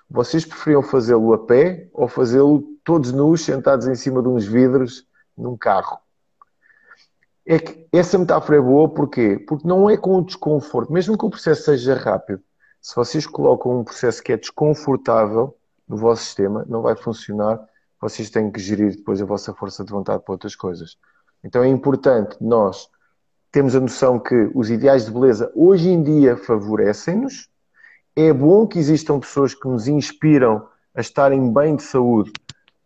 [0.09, 5.07] Vocês preferiam fazê-lo a pé ou fazê-lo todos nus, sentados em cima de uns vidros,
[5.37, 5.99] num carro?
[7.45, 9.39] É que essa metáfora é boa porquê?
[9.47, 12.43] Porque não é com o desconforto, mesmo que o processo seja rápido,
[12.81, 15.57] se vocês colocam um processo que é desconfortável
[15.89, 17.61] no vosso sistema, não vai funcionar
[18.01, 20.97] vocês têm que gerir depois a vossa força de vontade para outras coisas.
[21.43, 22.89] Então é importante nós
[23.51, 27.49] termos a noção que os ideais de beleza hoje em dia favorecem-nos.
[28.15, 32.33] É bom que existam pessoas que nos inspiram a estarem bem de saúde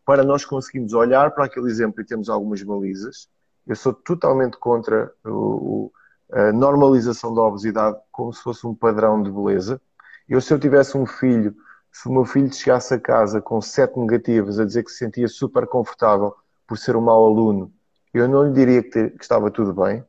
[0.04, 3.28] para nós conseguirmos olhar para aquele exemplo e termos algumas balizas.
[3.66, 5.92] Eu sou totalmente contra o,
[6.32, 9.80] a normalização da obesidade como se fosse um padrão de beleza.
[10.28, 11.54] Eu, se eu tivesse um filho
[11.92, 15.28] se o meu filho chegasse a casa com sete negativas a dizer que se sentia
[15.28, 16.34] super confortável
[16.66, 17.72] por ser um mau aluno,
[18.14, 20.04] eu não lhe diria que, que estava tudo bem,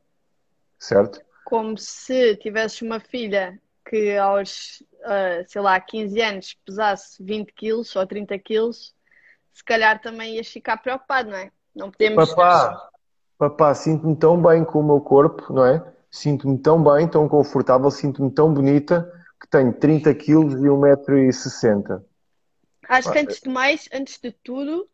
[0.81, 1.21] certo?
[1.45, 7.95] Como se tivesses uma filha que aos, uh, sei lá, 15 anos pesasse 20 quilos
[7.95, 8.93] ou 30 quilos,
[9.53, 11.51] se calhar também ias ficar preocupado, não é?
[11.75, 12.29] Não podemos...
[12.29, 12.89] Papá,
[13.37, 15.83] papá, sinto-me tão bem com o meu corpo, não é?
[16.09, 22.03] Sinto-me tão bem, tão confortável, sinto-me tão bonita que tenho 30 quilos e 1,60m.
[22.87, 24.87] Acho que antes de mais, antes de tudo,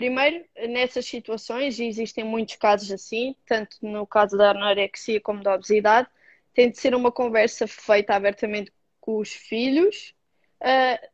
[0.00, 5.54] primeiro, nessas situações, e existem muitos casos assim, tanto no caso da anorexia como da
[5.54, 6.08] obesidade,
[6.54, 10.14] tem de ser uma conversa feita abertamente com os filhos,
[10.62, 11.06] uh,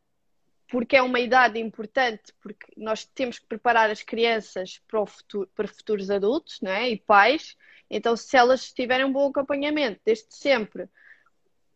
[0.69, 5.67] porque é uma idade importante, porque nós temos que preparar as crianças para, futuro, para
[5.67, 6.89] futuros adultos não é?
[6.89, 7.57] e pais.
[7.89, 10.87] Então, se elas tiverem um bom acompanhamento desde sempre,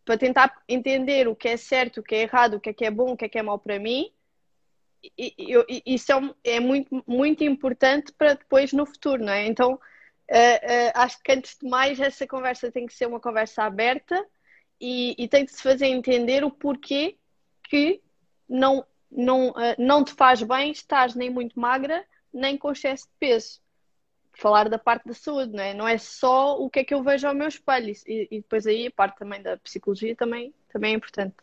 [0.06, 2.86] para tentar entender o que é certo, o que é errado, o que é que
[2.86, 4.14] é bom, o que é que é mau para mim.
[5.18, 9.46] E, isso é, é, muito, muito importante para depois no futuro, não é?
[9.48, 13.64] Então, uh, uh, acho que antes de mais essa conversa tem que ser uma conversa
[13.64, 14.24] aberta
[14.80, 17.18] e, e tem que se fazer entender o porquê
[17.64, 18.02] que
[18.48, 23.14] não, não, uh, não te faz bem estás nem muito magra, nem com excesso de
[23.20, 23.62] peso
[24.34, 25.74] falar da parte da saúde, não é?
[25.74, 27.94] Não é só o que é que eu vejo ao meu espelho.
[28.08, 31.36] E, e depois aí a parte também da psicologia também, também é importante.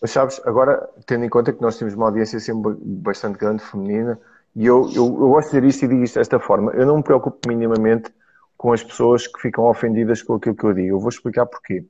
[0.00, 4.18] Mas sabes, agora, tendo em conta que nós temos uma audiência sempre bastante grande, feminina,
[4.54, 6.98] e eu, eu, eu gosto de dizer isto e digo isto desta forma, eu não
[6.98, 8.10] me preocupo minimamente
[8.56, 10.96] com as pessoas que ficam ofendidas com aquilo que eu digo.
[10.96, 11.84] Eu vou explicar porquê.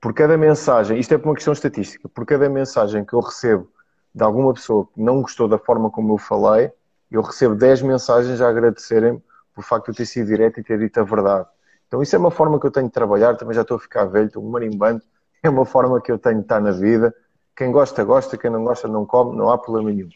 [0.00, 3.68] Por cada mensagem, isto é uma questão estatística, por cada mensagem que eu recebo
[4.14, 6.72] de alguma pessoa que não gostou da forma como eu falei,
[7.10, 9.22] eu recebo 10 mensagens a agradecerem
[9.54, 11.46] por facto de eu ter sido direto e ter dito a verdade.
[11.86, 14.04] Então isso é uma forma que eu tenho de trabalhar, também já estou a ficar
[14.04, 15.02] velho, estou um marimbando,
[15.42, 17.14] é uma forma que eu tenho de estar na vida.
[17.56, 20.08] Quem gosta, gosta, quem não gosta, não come, não há problema nenhum.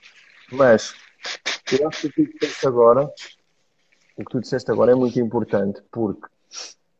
[0.52, 0.94] Mas
[1.72, 3.10] eu acho que o que tu disseste agora,
[4.16, 6.26] o que tu disseste agora é muito importante, porque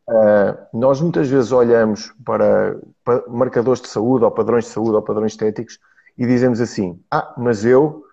[0.09, 5.01] uh, nós muitas vezes olhamos para, para, marcadores de saúde, ou padrões de saúde, ou
[5.01, 5.79] padrões estéticos,
[6.17, 8.05] e dizemos assim, ah, mas eu,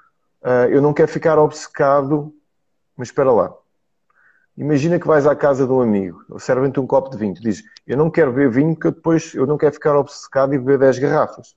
[0.42, 2.34] uh, eu não quero ficar obcecado,
[2.96, 3.54] mas espera lá,
[4.56, 7.64] Imagina que vais à casa de um amigo, servem-te um copo de vinho, tu dizes,
[7.86, 10.98] eu não quero beber vinho porque depois eu não quero ficar obcecado e beber 10
[10.98, 11.56] garrafas.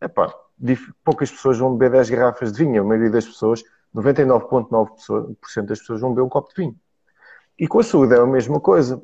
[0.00, 0.32] Epá,
[1.04, 3.62] poucas pessoas vão beber 10 garrafas de vinho, a maioria das pessoas,
[3.94, 6.76] 99,9% das pessoas vão beber um copo de vinho.
[7.58, 9.02] E com a saúde é a mesma coisa.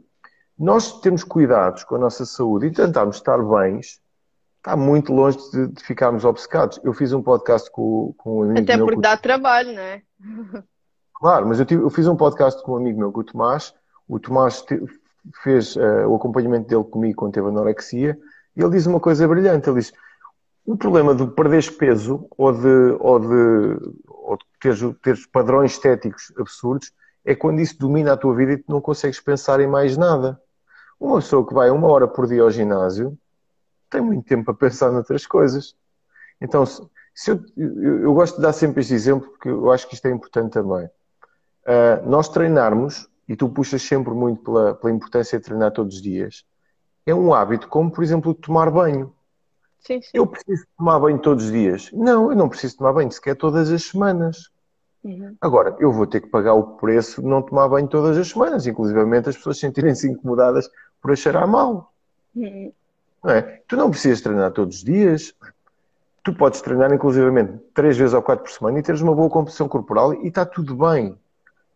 [0.57, 4.01] Nós temos cuidados com a nossa saúde e tentarmos estar bens,
[4.59, 6.81] está muito longe de, de ficarmos obcecados.
[6.85, 8.87] Eu fiz um podcast com, com um amigo Até meu.
[8.87, 10.03] porque dá trabalho, não é?
[11.15, 13.75] Claro, mas eu, tive, eu, fiz um podcast com um amigo meu, com o Tomás.
[14.07, 14.81] O Tomás te,
[15.43, 18.19] fez uh, o acompanhamento dele comigo quando teve anorexia
[18.57, 19.69] e ele diz uma coisa brilhante.
[19.69, 19.93] Ele diz:
[20.65, 26.33] o problema de perderes peso ou de, ou de, ou de teres, teres padrões estéticos
[26.39, 26.93] absurdos
[27.25, 30.41] é quando isso domina a tua vida e tu não consegues pensar em mais nada.
[30.99, 33.17] Uma pessoa que vai uma hora por dia ao ginásio
[33.91, 35.75] tem muito tempo para pensar noutras coisas.
[36.41, 36.83] Então, se,
[37.15, 40.07] se eu, eu, eu, gosto de dar sempre este exemplo porque eu acho que isto
[40.07, 40.87] é importante também.
[40.87, 46.03] Uh, nós treinarmos, e tu puxas sempre muito pela, pela importância de treinar todos os
[46.03, 46.45] dias,
[47.07, 49.14] é um hábito como, por exemplo, tomar banho.
[49.87, 50.11] Sim, sim.
[50.15, 51.91] Eu preciso tomar banho todos os dias.
[51.93, 54.51] Não, eu não preciso tomar banho sequer todas as semanas.
[55.05, 55.37] Uhum.
[55.41, 58.67] Agora, eu vou ter que pagar o preço de não tomar banho todas as semanas,
[58.67, 60.71] inclusive as pessoas sentirem-se incomodadas
[61.03, 61.93] por achar mal.
[62.35, 62.73] Uhum.
[63.23, 63.43] Não é?
[63.69, 65.35] Tu não precisas treinar todos os dias.
[66.23, 69.69] Tu podes treinar, inclusivamente, três vezes ou quatro por semana e teres uma boa composição
[69.69, 71.19] corporal e está tudo bem.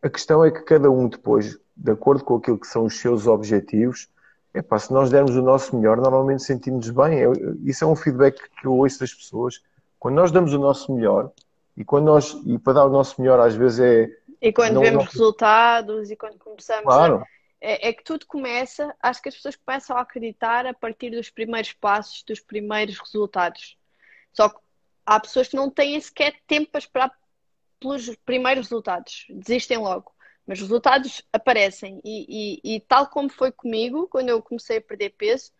[0.00, 3.26] A questão é que cada um depois, de acordo com aquilo que são os seus
[3.26, 4.08] objetivos,
[4.54, 7.18] epá, se nós dermos o nosso melhor, normalmente sentimos bem.
[7.18, 7.32] Eu,
[7.64, 9.62] isso é um feedback que eu ouço das pessoas.
[9.98, 11.32] Quando nós damos o nosso melhor,
[11.76, 14.08] e quando nós, e para dar o nosso melhor, às vezes é.
[14.40, 15.10] E quando não, vemos não...
[15.10, 17.16] resultados e quando começamos claro.
[17.16, 17.24] a...
[17.60, 21.30] é, é, que tudo começa, acho que as pessoas começam a acreditar a partir dos
[21.30, 23.76] primeiros passos, dos primeiros resultados.
[24.32, 24.58] Só que
[25.06, 27.12] há pessoas que não têm sequer tempo para esperar
[27.80, 30.12] pelos primeiros resultados, desistem logo.
[30.48, 34.80] Mas os resultados aparecem e, e, e tal como foi comigo, quando eu comecei a
[34.80, 35.52] perder peso,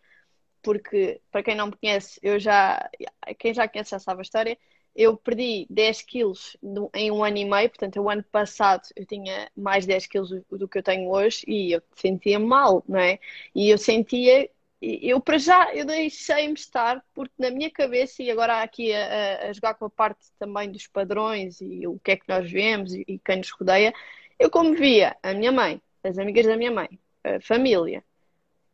[0.63, 2.89] porque para quem não me conhece, eu já,
[3.37, 4.57] quem já conhece já sabe a história,
[4.95, 6.57] eu perdi 10 quilos
[6.95, 10.67] em um ano e meio, portanto, o ano passado eu tinha mais 10 quilos do,
[10.67, 13.19] que eu tenho hoje e eu sentia mal, não é?
[13.53, 14.49] E eu sentia,
[14.81, 19.53] eu para já, eu deixei-me estar, porque na minha cabeça, e agora aqui a, a,
[19.53, 23.05] jogar com a parte também dos padrões e o que é que nós vemos e,
[23.07, 23.93] e quem nos rodeia,
[24.39, 28.03] eu como via a minha mãe, as amigas da minha mãe, a família,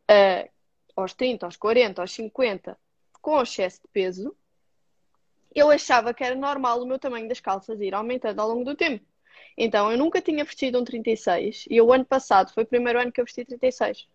[0.08, 0.48] a,
[0.96, 2.78] aos 30, aos 40, aos 50,
[3.22, 4.36] com excesso de peso,
[5.54, 8.76] eu achava que era normal o meu tamanho das calças ir aumentando ao longo do
[8.76, 9.04] tempo.
[9.58, 13.12] Então, eu nunca tinha vestido um 36 e o ano passado foi o primeiro ano
[13.12, 14.08] que eu vesti 36.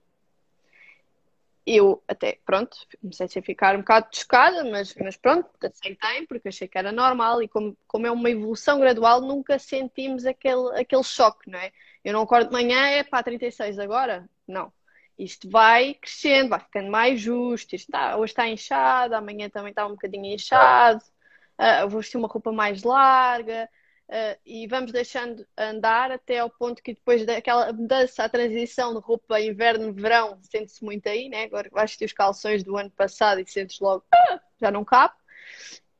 [1.66, 6.66] Eu até, pronto, comecei a ficar um bocado chocada, mas, mas pronto, aceitei porque achei
[6.66, 11.50] que era normal e como, como é uma evolução gradual, nunca sentimos aquele, aquele choque,
[11.50, 11.70] não é?
[12.04, 14.28] Eu não acordo de manhã, é para 36 agora?
[14.48, 14.72] Não.
[15.18, 17.74] Isto vai crescendo, vai ficando mais justo.
[17.76, 21.04] Isto está, hoje está inchado, amanhã também está um bocadinho inchado
[21.60, 23.68] uh, vou vestir uma roupa mais larga
[24.10, 29.00] uh, e vamos deixando andar até ao ponto que depois daquela mudança, a transição de
[29.00, 31.44] roupa inverno-verão, sente-se muito aí, né?
[31.44, 35.14] Agora vais vestir os calções do ano passado e sentes logo, ah, já não cabe.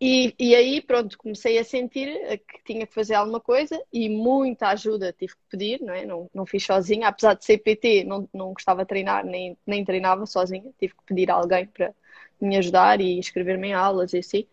[0.03, 2.09] E, e, aí, pronto, comecei a sentir
[2.49, 6.07] que tinha que fazer alguma coisa e muita ajuda tive que pedir, não é?
[6.07, 9.85] Não, não fiz sozinha, apesar de ser PT, não, não gostava de treinar, nem, nem
[9.85, 11.95] treinava sozinha, tive que pedir a alguém para
[12.41, 14.47] me ajudar e inscrever-me em aulas e assim.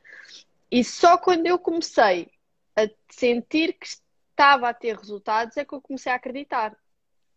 [0.70, 2.28] E só quando eu comecei
[2.78, 6.78] a sentir que estava a ter resultados é que eu comecei a acreditar.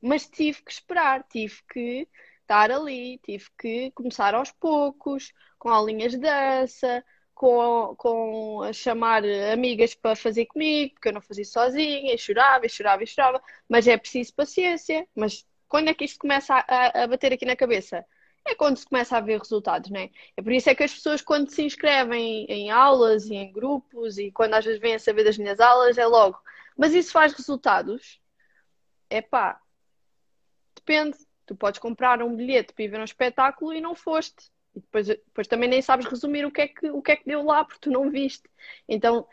[0.03, 2.09] Mas tive que esperar, tive que
[2.42, 9.22] estar ali, tive que começar aos poucos, com aulinhas de dança, com, com a chamar
[9.53, 13.42] amigas para fazer comigo, porque eu não fazia sozinha, e chorava, e chorava, e chorava.
[13.68, 15.07] Mas é preciso paciência.
[15.14, 18.05] Mas quando é que isto começa a, a, a bater aqui na cabeça?
[18.51, 20.11] É quando se começa a ver resultados, né?
[20.37, 24.19] É por isso é que as pessoas, quando se inscrevem em aulas e em grupos
[24.19, 26.39] e quando às vezes vêm a saber das minhas aulas, é logo.
[26.77, 28.21] Mas isso faz resultados?
[29.09, 29.61] É pá,
[30.75, 31.19] depende.
[31.47, 34.51] Tu podes comprar um bilhete para ir ver um espetáculo e não foste.
[34.75, 37.27] E depois, depois também nem sabes resumir o que, é que, o que é que
[37.27, 38.49] deu lá, porque tu não viste.
[38.89, 39.27] Então,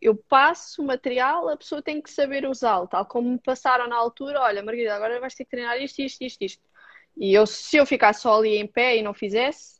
[0.00, 3.96] eu passo o material, a pessoa tem que saber usá-lo, tal como me passaram na
[3.96, 6.62] altura, olha, Margarida, agora vais ter que treinar isto, isto, isto, isto.
[7.16, 9.74] E eu, se eu ficasse só ali em pé e não fizesse,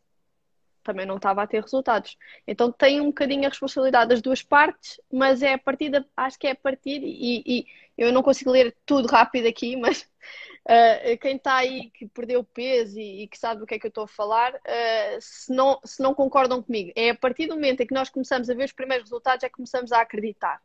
[0.85, 2.17] também não estava a ter resultados.
[2.47, 6.39] Então tem um bocadinho a responsabilidade das duas partes, mas é a partir da, acho
[6.39, 7.67] que é a partir, e, e
[7.97, 12.99] eu não consigo ler tudo rápido aqui, mas uh, quem está aí que perdeu peso
[12.99, 15.81] e, e, que sabe do que é que eu estou a falar, uh, se, não,
[15.85, 18.65] se não concordam comigo, é a partir do momento em que nós começamos a ver
[18.65, 20.61] os primeiros resultados é que começamos a acreditar.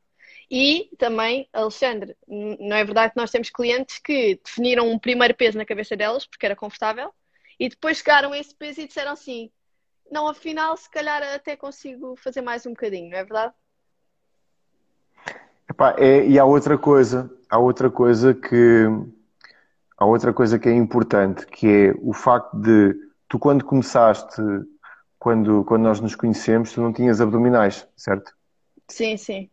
[0.50, 5.58] E também, Alexandre, não é verdade que nós temos clientes que definiram um primeiro peso
[5.58, 7.14] na cabeça delas, porque era confortável,
[7.60, 9.52] e depois chegaram a esse peso e disseram assim:
[10.12, 13.54] não, afinal, se calhar até consigo fazer mais um bocadinho, não é verdade?
[15.70, 18.86] Epá, é, e há outra coisa, há outra coisa que
[19.96, 22.96] há outra coisa que é importante, que é o facto de
[23.28, 24.42] tu quando começaste,
[25.20, 28.34] quando, quando nós nos conhecemos, tu não tinhas abdominais, certo?
[28.88, 29.50] Sim, sim.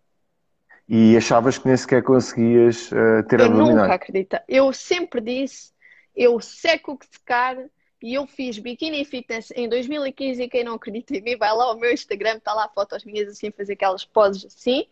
[0.88, 3.76] E achavas que nem sequer conseguias uh, ter eu abdominais.
[3.76, 4.36] Eu nunca acredito.
[4.46, 5.72] Eu sempre disse,
[6.14, 7.56] eu seco que secar
[8.02, 11.64] e eu fiz Bikini Fitness em 2015 e quem não acredita em mim, vai lá
[11.64, 14.86] ao meu Instagram, está lá fotos minhas assim, fazer aquelas poses assim.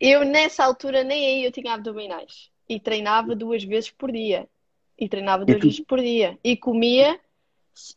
[0.00, 2.50] Eu nessa altura nem aí eu tinha abdominais.
[2.68, 4.48] E treinava duas vezes por dia.
[4.98, 6.38] E treinava duas e vezes por dia.
[6.42, 7.18] E comia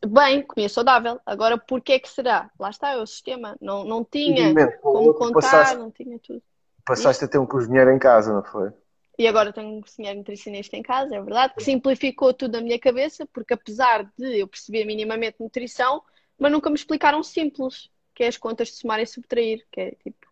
[0.06, 1.20] bem, comia saudável.
[1.26, 2.52] Agora, porquê é que será?
[2.60, 3.58] Lá está, é o sistema.
[3.60, 6.42] Não, não tinha como contar, passaste, não tinha tudo.
[6.86, 8.72] Passaste a ter um cozinheiro em casa, não foi?
[9.18, 12.78] E agora tenho um cozinheiro nutricionista em casa, é verdade, que simplificou tudo na minha
[12.78, 16.04] cabeça, porque apesar de eu perceber minimamente nutrição,
[16.38, 19.92] mas nunca me explicaram simples, que é as contas de somar e subtrair, que é
[19.92, 20.28] tipo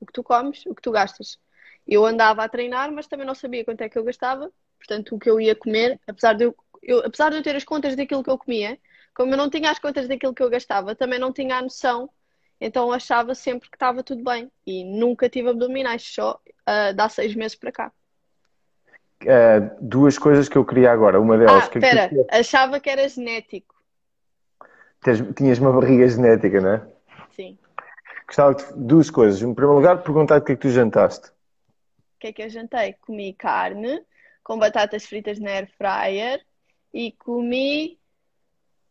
[0.00, 1.38] o que tu comes, o que tu gastas.
[1.86, 5.18] Eu andava a treinar, mas também não sabia quanto é que eu gastava, portanto, o
[5.18, 8.22] que eu ia comer, apesar de eu, eu apesar de eu ter as contas daquilo
[8.22, 8.78] que eu comia,
[9.14, 12.10] como eu não tinha as contas daquilo que eu gastava, também não tinha a noção,
[12.60, 14.50] então achava sempre que estava tudo bem.
[14.66, 17.92] E nunca tive abdominais, só uh, dá seis meses para cá.
[19.22, 21.20] Uh, duas coisas que eu queria agora.
[21.20, 21.64] Uma delas.
[21.64, 22.26] Ah, espera, que...
[22.30, 23.74] achava que era genético.
[25.36, 26.86] Tinhas uma barriga genética, não é?
[27.30, 27.58] Sim.
[28.26, 29.40] Gostava de duas coisas.
[29.40, 31.28] Em primeiro lugar, perguntar o que é que tu jantaste.
[31.28, 32.94] O que é que eu jantei?
[33.00, 34.04] Comi carne
[34.42, 36.44] com batatas fritas na air fryer
[36.92, 37.98] e comi.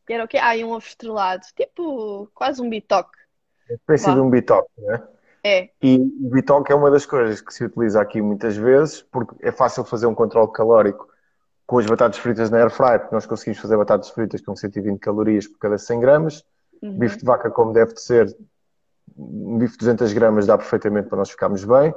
[0.07, 0.37] Era o quê?
[0.37, 1.45] Ah, e um ovo estrelado.
[1.55, 3.16] Tipo, quase um bitoque.
[3.69, 5.03] É espécie de um bitoque, não é?
[5.81, 9.51] E o bitoque é uma das coisas que se utiliza aqui muitas vezes, porque é
[9.51, 11.07] fácil fazer um controle calórico
[11.65, 14.99] com as batatas fritas na air fry, porque nós conseguimos fazer batatas fritas com 120
[14.99, 16.45] calorias por cada 100 gramas.
[16.81, 16.97] Uhum.
[16.97, 18.35] Bife de vaca, como deve de ser,
[19.17, 21.93] um bife de 200 gramas dá perfeitamente para nós ficarmos bem.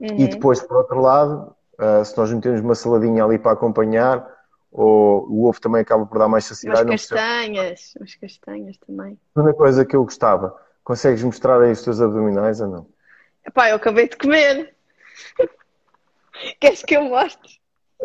[0.00, 0.18] Uhum.
[0.18, 4.24] E depois, por outro lado, uh, se nós metemos uma saladinha ali para acompanhar,
[4.74, 6.90] ou o ovo também acaba por dar mais saciedade.
[6.90, 9.18] Umas castanhas, umas castanhas também.
[9.34, 12.86] Uma coisa que eu gostava, Consegues mostrar aí os teus abdominais ou não?
[13.46, 14.74] Epá, eu acabei de comer.
[16.60, 17.58] Queres que eu mostre?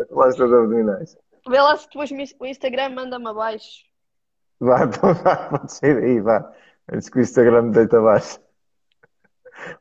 [0.08, 1.16] Lá os teus abdominais.
[1.46, 3.84] Vê lá se depois o Instagram manda-me abaixo.
[4.58, 6.50] Vá, então vá, pode sair daí, vá.
[6.90, 8.40] Antes que o Instagram me deite abaixo.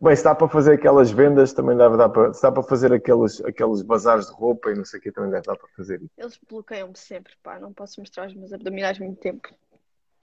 [0.02, 2.34] Bem, se dá para fazer aquelas vendas, também deve dar para.
[2.34, 5.30] Se dá para fazer aqueles, aqueles bazares de roupa e não sei o que, também
[5.30, 6.12] deve dar para fazer isso.
[6.18, 7.60] Eles bloqueiam-me sempre, pá.
[7.60, 9.50] Não posso mostrar os meus abdominais muito tempo.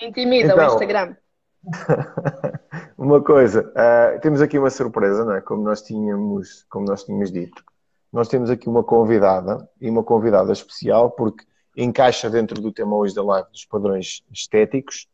[0.00, 1.16] Intimida então, o Instagram.
[2.96, 5.40] uma coisa, uh, temos aqui uma surpresa, não é?
[5.40, 7.64] Como nós tínhamos, como nós tínhamos dito.
[8.12, 11.44] Nós temos aqui uma convidada e uma convidada especial porque
[11.76, 15.08] encaixa dentro do tema hoje da live dos padrões estéticos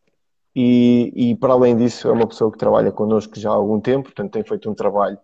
[0.54, 4.04] e, e para além disso é uma pessoa que trabalha connosco já há algum tempo,
[4.04, 5.18] portanto tem feito um trabalho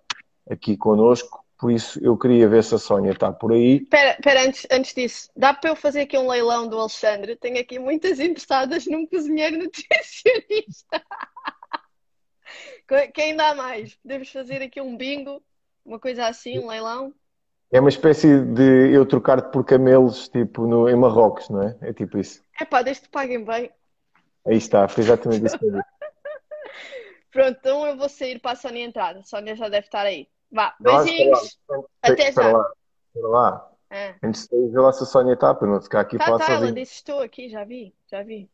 [0.50, 3.82] aqui connosco, por isso eu queria ver se a Sónia está por aí.
[3.82, 7.36] Espera, antes, antes disso, dá para eu fazer aqui um leilão do Alexandre?
[7.36, 11.02] Tenho aqui muitas interessadas num cozinheiro nutricionista.
[13.12, 13.94] Quem dá mais?
[13.96, 15.42] Podemos fazer aqui um bingo,
[15.84, 17.12] uma coisa assim, um leilão?
[17.70, 21.76] É uma espécie de eu trocar-te por camelos, tipo, no, em Marrocos, não é?
[21.82, 22.40] É tipo isso.
[22.58, 23.70] É pá, desde que paguem bem.
[24.48, 25.84] Aí está, foi exatamente isso que eu disse.
[27.30, 29.16] Pronto, então eu vou sair para a Sónia entrar.
[29.16, 30.26] A Sónia já deve estar aí.
[30.50, 31.58] Vá, beijinhos.
[32.02, 32.56] Até já.
[32.56, 32.72] Lá,
[33.06, 33.70] espera lá.
[33.90, 34.14] É.
[34.22, 36.46] Antes de ver lá se a Sónia está, para não ficar aqui tá, falar tá,
[36.46, 36.64] sozinho.
[36.64, 38.50] ela disse estou aqui, já vi, já vi.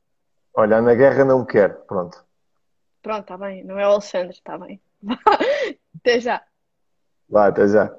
[0.55, 2.25] Olha, na guerra não quer, pronto.
[3.03, 3.63] Pronto, está bem.
[3.65, 4.81] Não é o Alexandre, está bem.
[6.01, 6.43] até já.
[7.29, 7.97] Vai, até já.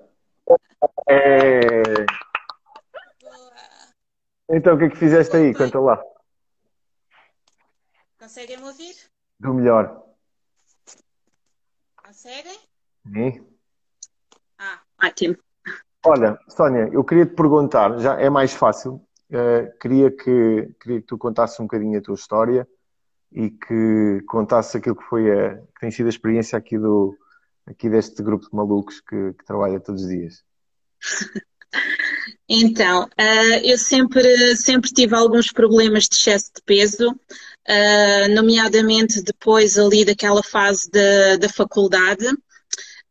[1.10, 2.06] É...
[4.50, 5.54] Então, o que é que fizeste aí?
[5.54, 6.02] Conta lá.
[8.26, 8.96] Conseguem me ouvir?
[9.40, 10.04] Do melhor.
[11.96, 12.58] Conseguem?
[13.14, 13.46] Sim.
[14.58, 15.38] Ah, ótimo.
[16.04, 18.94] Olha, Sónia, eu queria te perguntar, já é mais fácil,
[19.30, 22.68] uh, queria, que, queria que tu contasses um bocadinho a tua história
[23.32, 27.16] e que contasse aquilo que foi a, que tem sido a experiência aqui, do,
[27.68, 30.44] aqui deste grupo de malucos que, que trabalha todos os dias.
[32.48, 37.20] Então, uh, eu sempre, sempre tive alguns problemas de excesso de peso,
[37.68, 42.26] uh, nomeadamente depois ali daquela fase da, da faculdade.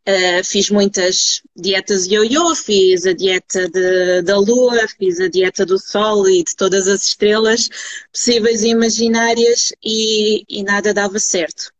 [0.06, 5.78] Uh, fiz muitas dietas yo-yo, fiz a dieta de, da lua, fiz a dieta do
[5.78, 7.70] sol e de todas as estrelas
[8.12, 11.72] possíveis e imaginárias e, e nada dava certo.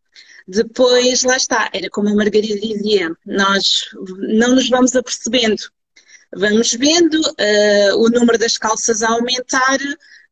[0.47, 5.63] Depois, lá está, era como a Margarida dizia, nós não nos vamos apercebendo.
[6.37, 9.79] Vamos vendo uh, o número das calças a aumentar,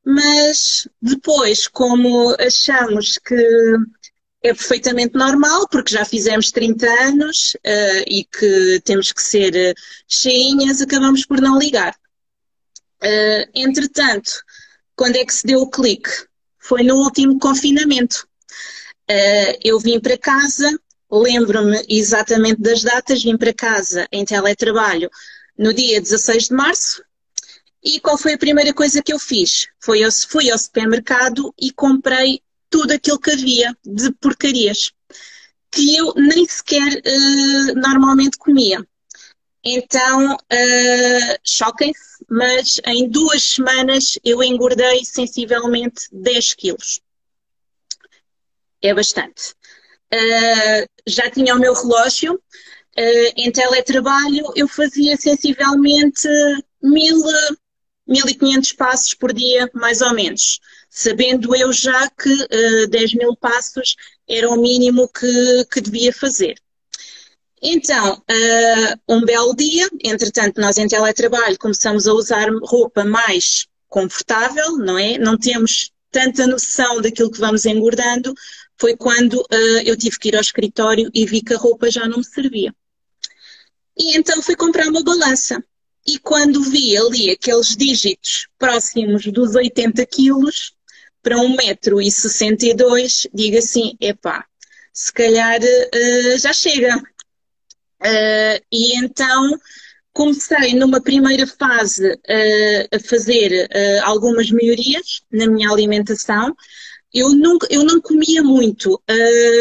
[0.05, 3.77] mas depois, como achamos que
[4.43, 9.81] é perfeitamente normal, porque já fizemos 30 anos uh, e que temos que ser uh,
[10.09, 11.95] cheinhas, acabamos por não ligar.
[13.03, 14.33] Uh, entretanto,
[14.97, 16.11] quando é que se deu o clique?
[16.59, 18.27] Foi no último confinamento.
[19.09, 20.71] Uh, eu vim para casa,
[21.11, 25.09] lembro-me exatamente das datas, vim para casa em teletrabalho
[25.57, 27.03] no dia 16 de março.
[27.83, 29.67] E qual foi a primeira coisa que eu fiz?
[29.81, 34.93] Foi eu fui ao supermercado e comprei tudo aquilo que havia de porcarias
[35.71, 38.87] que eu nem sequer uh, normalmente comia.
[39.65, 47.01] Então, uh, choquem-se, mas em duas semanas eu engordei sensivelmente 10 quilos.
[48.83, 49.55] É bastante.
[50.13, 52.35] Uh, já tinha o meu relógio.
[52.35, 56.29] Uh, em teletrabalho eu fazia sensivelmente
[58.09, 60.61] 1.500 passos por dia, mais ou menos.
[60.91, 63.97] Sabendo eu já que uh, 10 mil passos
[64.29, 66.55] era o mínimo que, que devia fazer.
[67.63, 74.79] Então, uh, um belo dia, entretanto, nós em teletrabalho começamos a usar roupa mais confortável,
[74.79, 75.17] não é?
[75.17, 78.35] Não temos tanta noção daquilo que vamos engordando.
[78.77, 82.09] Foi quando uh, eu tive que ir ao escritório e vi que a roupa já
[82.09, 82.75] não me servia.
[83.97, 85.63] E então fui comprar uma balança.
[86.07, 90.75] E quando vi ali aqueles dígitos próximos dos 80 quilos,
[91.23, 94.45] para 1,62m, digo assim: epá,
[94.93, 96.97] se calhar uh, já chega.
[96.97, 99.59] Uh, e então
[100.13, 103.69] comecei numa primeira fase uh, a fazer
[104.03, 106.55] algumas melhorias na minha alimentação.
[107.15, 109.01] Eu, nunca, eu não comia muito,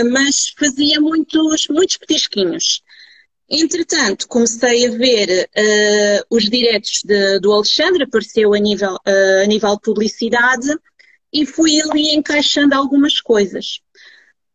[0.09, 2.81] mas fazia muitos, muitos petisquinhos.
[3.53, 5.49] Entretanto, comecei a ver
[6.29, 10.69] os diretos de, do Alexandre, apareceu a nível, a nível de publicidade,
[11.33, 13.81] e fui ali encaixando algumas coisas.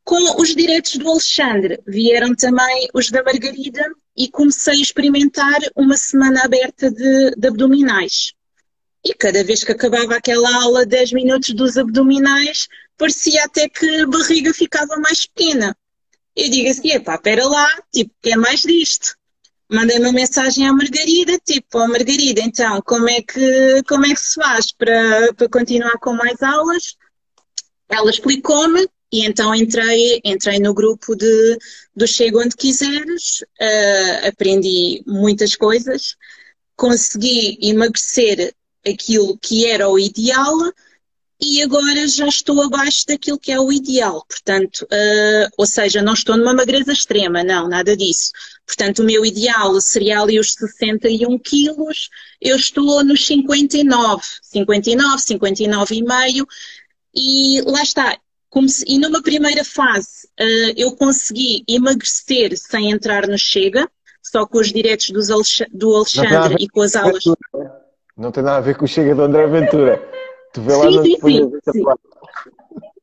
[0.03, 3.84] Com os diretos do Alexandre vieram também os da Margarida
[4.16, 8.32] e comecei a experimentar uma semana aberta de, de abdominais.
[9.05, 12.66] E cada vez que acabava aquela aula, 10 minutos dos abdominais,
[12.97, 15.76] parecia até que a barriga ficava mais pequena.
[16.37, 19.16] Eu digo assim, epá, pera lá, tipo, é mais disto.
[19.68, 24.11] Mandei uma mensagem à Margarida, tipo, ó oh, Margarida, então, como é que, como é
[24.11, 26.97] que se faz para, para continuar com mais aulas?
[27.89, 31.59] Ela explicou-me, e então entrei, entrei no grupo de,
[31.97, 36.16] do Chega Onde Quiseres, uh, aprendi muitas coisas,
[36.76, 38.55] consegui emagrecer
[38.87, 40.53] aquilo que era o ideal
[41.41, 44.24] e agora já estou abaixo daquilo que é o ideal.
[44.26, 48.32] Portanto, uh, ou seja, não estou numa magreza extrema, não, nada disso.
[48.66, 52.09] Portanto, o meu ideal seria ali os 61 quilos,
[52.41, 56.47] eu estou nos 59, 59, 59,5
[57.14, 58.18] e lá está,
[58.87, 63.89] e numa primeira fase uh, eu consegui emagrecer sem entrar no Chega,
[64.22, 65.11] só com os diretos
[65.70, 67.24] do Alexandre e com as aulas.
[68.16, 70.15] Não tem nada a ver com o Chega do André Ventura.
[70.61, 71.84] Vê lá sim, sim, sim, sim.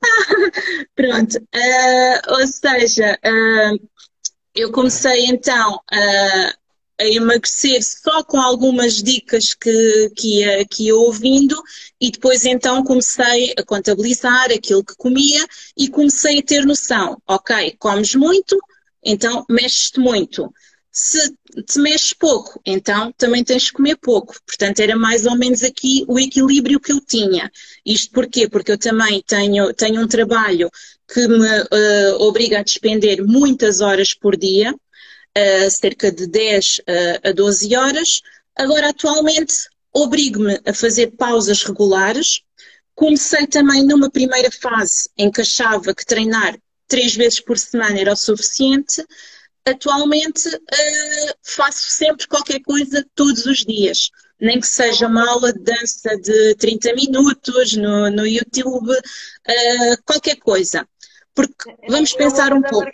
[0.96, 3.90] Pronto, uh, ou seja, uh,
[4.54, 6.54] eu comecei então a
[7.00, 11.62] a emagrecer só com algumas dicas que, que, ia, que ia ouvindo
[12.00, 15.46] e depois então comecei a contabilizar aquilo que comia
[15.78, 18.58] e comecei a ter noção, ok, comes muito,
[19.04, 20.54] então mexes-te muito.
[20.96, 21.36] Se
[21.66, 24.36] te mexes pouco, então também tens de comer pouco.
[24.46, 27.52] Portanto, era mais ou menos aqui o equilíbrio que eu tinha.
[27.84, 28.48] Isto porquê?
[28.48, 30.70] Porque eu também tenho, tenho um trabalho
[31.12, 37.30] que me uh, obriga a despender muitas horas por dia, uh, cerca de 10 uh,
[37.30, 38.22] a 12 horas.
[38.56, 39.56] Agora, atualmente,
[39.92, 42.44] obrigo-me a fazer pausas regulares.
[42.94, 46.56] Comecei também numa primeira fase em que achava que treinar
[46.88, 49.04] três vezes por semana era o suficiente.
[49.66, 54.10] Atualmente uh, faço sempre qualquer coisa todos os dias,
[54.40, 60.36] nem que seja uma aula de dança de 30 minutos no, no YouTube, uh, qualquer
[60.38, 60.88] coisa.
[61.34, 62.92] Porque vamos pensar um pouco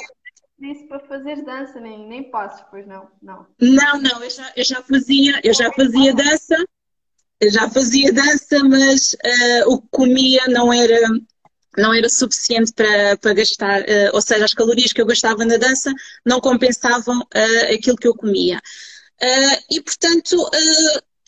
[0.59, 3.47] disse para fazer dança, nem, nem passos, pois não, não.
[3.59, 6.65] Não, não, eu já, eu já fazia, eu já fazia dança,
[7.39, 10.99] eu já fazia dança, mas uh, o que comia não era,
[11.79, 15.57] não era suficiente para, para gastar, uh, ou seja, as calorias que eu gastava na
[15.57, 15.91] dança
[16.25, 18.61] não compensavam uh, aquilo que eu comia.
[19.71, 20.49] e portanto,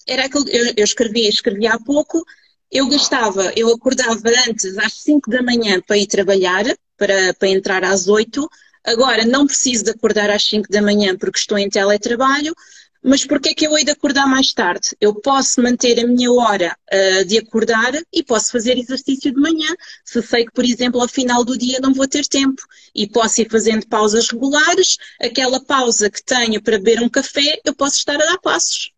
[0.07, 2.23] era aquilo, eu, eu escrevia, escrevia há pouco,
[2.71, 6.63] eu gastava, eu acordava antes às 5 da manhã para ir trabalhar,
[6.97, 8.49] para, para entrar às 8.
[8.85, 12.55] Agora, não preciso de acordar às 5 da manhã porque estou em teletrabalho,
[13.03, 14.95] mas porquê é que eu hei de acordar mais tarde?
[15.01, 19.73] Eu posso manter a minha hora uh, de acordar e posso fazer exercício de manhã,
[20.05, 22.61] se sei que, por exemplo, ao final do dia não vou ter tempo.
[22.93, 27.75] E posso ir fazendo pausas regulares, aquela pausa que tenho para beber um café, eu
[27.75, 28.91] posso estar a dar passos.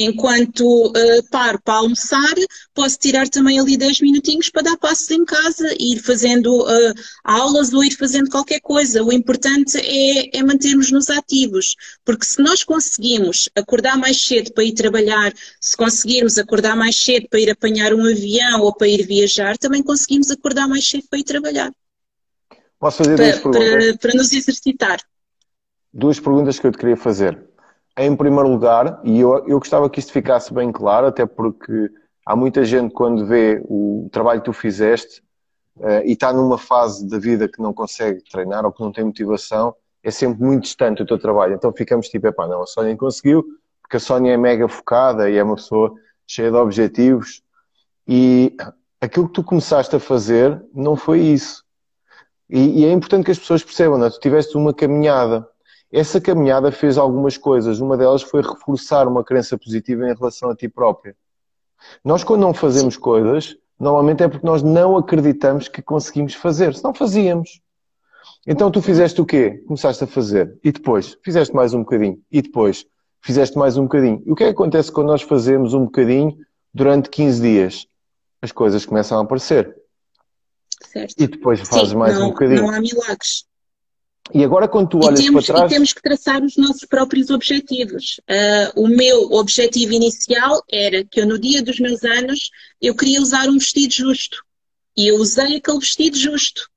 [0.00, 2.34] Enquanto uh, paro para almoçar,
[2.72, 6.94] posso tirar também ali 10 minutinhos para dar passos em casa, ir fazendo uh,
[7.24, 9.02] aulas ou ir fazendo qualquer coisa.
[9.02, 11.74] O importante é, é mantermos-nos ativos,
[12.04, 17.26] porque se nós conseguimos acordar mais cedo para ir trabalhar, se conseguirmos acordar mais cedo
[17.28, 21.18] para ir apanhar um avião ou para ir viajar, também conseguimos acordar mais cedo para
[21.18, 21.72] ir trabalhar.
[22.78, 23.86] Posso fazer duas para, perguntas?
[23.86, 25.00] Para, para nos exercitar.
[25.92, 27.48] Duas perguntas que eu te queria fazer
[27.98, 31.90] em primeiro lugar, e eu, eu gostava que isto ficasse bem claro, até porque
[32.24, 35.20] há muita gente quando vê o trabalho que tu fizeste
[35.78, 39.04] uh, e está numa fase da vida que não consegue treinar ou que não tem
[39.04, 41.54] motivação, é sempre muito distante o teu trabalho.
[41.54, 43.44] Então ficamos tipo, epá, não, a Sónia conseguiu,
[43.82, 45.92] porque a Sónia é mega focada e é uma pessoa
[46.24, 47.42] cheia de objetivos.
[48.06, 48.56] E
[49.00, 51.64] aquilo que tu começaste a fazer não foi isso.
[52.48, 54.10] E, e é importante que as pessoas percebam, não é?
[54.10, 55.46] tu tiveste uma caminhada
[55.90, 57.80] essa caminhada fez algumas coisas.
[57.80, 61.16] Uma delas foi reforçar uma crença positiva em relação a ti própria.
[62.04, 66.74] Nós, quando não fazemos coisas, normalmente é porque nós não acreditamos que conseguimos fazer.
[66.74, 67.60] Se não fazíamos.
[68.46, 69.62] Então tu fizeste o quê?
[69.66, 70.58] Começaste a fazer.
[70.62, 71.16] E depois?
[71.22, 72.20] Fizeste mais um bocadinho.
[72.30, 72.86] E depois?
[73.20, 74.22] Fizeste mais um bocadinho.
[74.26, 76.36] E o que é que acontece quando nós fazemos um bocadinho
[76.72, 77.86] durante 15 dias?
[78.40, 79.76] As coisas começam a aparecer.
[80.82, 81.14] Certo.
[81.18, 82.62] E depois fazes Sim, mais não, um bocadinho.
[82.62, 83.47] Não há milagres.
[84.34, 85.70] E agora, quando tu olhas temos, para trás.
[85.70, 88.20] E temos que traçar os nossos próprios objetivos.
[88.28, 92.50] Uh, o meu objetivo inicial era que eu, no dia dos meus anos,
[92.80, 94.42] eu queria usar um vestido justo.
[94.96, 96.68] E eu usei aquele vestido justo.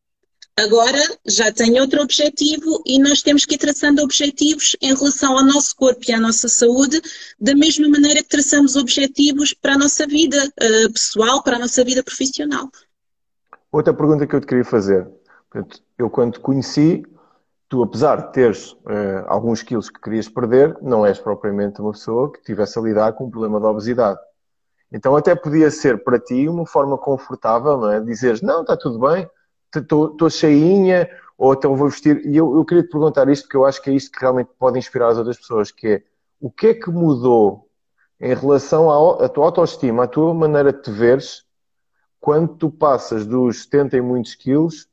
[0.58, 5.45] Agora já tenho outro objetivo e nós temos que ir traçando objetivos em relação ao
[5.45, 7.02] nosso corpo e à nossa saúde,
[7.39, 11.84] da mesma maneira que traçamos objetivos para a nossa vida uh, pessoal, para a nossa
[11.84, 12.70] vida profissional.
[13.72, 15.08] Outra pergunta que eu te queria fazer.
[15.97, 17.04] Eu, quando te conheci,
[17.72, 22.30] tu, apesar de teres uh, alguns quilos que querias perder, não és propriamente uma pessoa
[22.30, 24.19] que tivesse a lidar com um problema de obesidade.
[24.91, 28.01] Então até podia ser para ti uma forma confortável, não é?
[28.01, 29.26] Dizeres, não, está tudo bem,
[29.74, 32.22] estou cheinha, ou então vou vestir.
[32.26, 34.49] E eu, eu queria te perguntar isto, porque eu acho que é isto que realmente
[34.59, 36.03] pode inspirar as outras pessoas, que é
[36.41, 37.69] o que é que mudou
[38.19, 41.45] em relação à, à tua autoestima, à tua maneira de te veres,
[42.19, 44.91] quando tu passas dos 70 e muitos quilos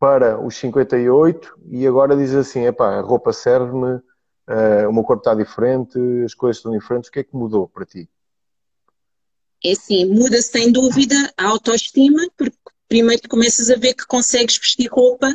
[0.00, 5.20] para os 58 e agora diz assim, epá, a roupa serve-me, uh, o meu corpo
[5.20, 8.08] está diferente, as coisas estão diferentes, o que é que mudou para ti?
[9.62, 12.56] É assim, muda sem dúvida a autoestima, porque
[12.88, 15.28] primeiro começas a ver que consegues vestir roupa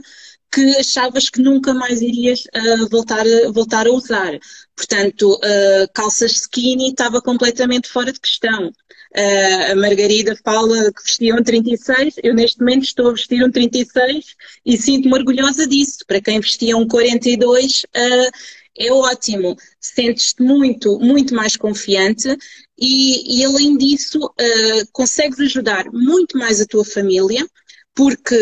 [0.56, 4.40] que achavas que nunca mais irias uh, voltar, a, voltar a usar.
[4.74, 8.68] Portanto, uh, calças skinny estava completamente fora de questão.
[8.68, 13.52] Uh, a Margarida fala que vestia um 36, eu neste momento estou a vestir um
[13.52, 14.36] 36
[14.66, 16.06] e sinto-me orgulhosa disso.
[16.08, 18.32] Para quem vestia um 42, uh,
[18.78, 19.58] é ótimo.
[19.82, 22.34] Sentes-te muito, muito mais confiante
[22.80, 27.46] e, e além disso, uh, consegues ajudar muito mais a tua família,
[27.94, 28.36] porque,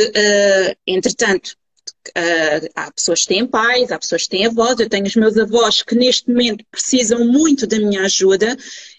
[0.88, 1.55] entretanto,
[2.10, 5.38] Uh, há pessoas que têm pais, há pessoas que têm avós, eu tenho os meus
[5.38, 8.58] avós que neste momento precisam muito da minha ajuda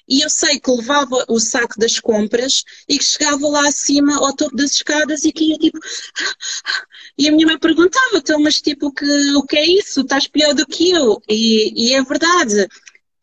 [0.08, 4.34] e eu sei que levava o saco das compras e que chegava lá acima ao
[4.36, 5.78] topo das escadas e que ia tipo.
[7.16, 10.00] E a minha mãe perguntava, então, mas tipo, que, o que é isso?
[10.00, 11.22] Estás pior do que eu?
[11.28, 12.66] E, e é verdade.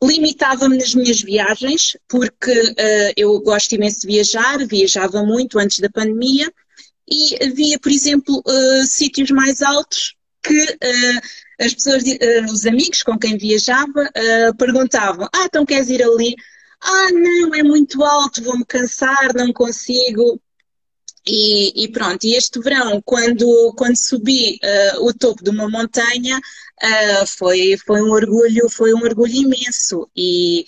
[0.01, 5.89] Limitava-me nas minhas viagens, porque uh, eu gosto imenso de viajar, viajava muito antes da
[5.89, 6.49] pandemia,
[7.12, 11.22] e havia, por exemplo, uh, sítios mais altos que uh,
[11.59, 12.03] as pessoas,
[12.51, 14.09] os amigos com quem viajava,
[14.57, 16.36] perguntavam: Ah, então queres ir ali?
[16.82, 20.41] ah, não, é muito alto, vou-me cansar, não consigo.
[21.26, 24.59] E, e, pronto, e este verão, quando, quando subi
[24.95, 30.09] uh, o topo de uma montanha, uh, foi, foi um orgulho, foi um orgulho imenso.
[30.16, 30.66] E,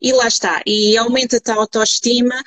[0.00, 2.40] e lá está, e aumenta-te a autoestima,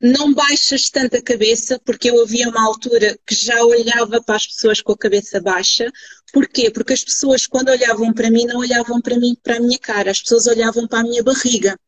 [0.00, 4.46] não baixas tanto a cabeça, porque eu havia uma altura que já olhava para as
[4.46, 5.90] pessoas com a cabeça baixa.
[6.32, 6.70] Porquê?
[6.70, 10.10] Porque as pessoas, quando olhavam para mim, não olhavam para mim, para a minha cara,
[10.10, 11.78] as pessoas olhavam para a minha barriga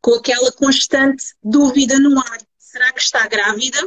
[0.00, 2.38] com aquela constante dúvida no ar.
[2.58, 3.78] Será que está grávida?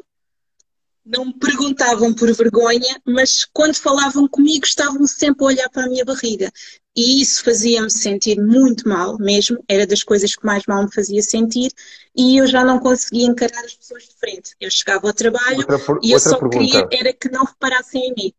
[1.06, 5.88] Não me perguntavam por vergonha, mas quando falavam comigo estavam sempre a olhar para a
[5.88, 6.52] minha barriga.
[6.96, 11.22] E isso fazia-me sentir muito mal mesmo, era das coisas que mais mal me fazia
[11.22, 11.70] sentir,
[12.16, 14.56] e eu já não conseguia encarar as pessoas de frente.
[14.60, 16.58] Eu chegava ao trabalho outra, e eu só pergunta.
[16.58, 18.34] queria era que não reparassem em mim.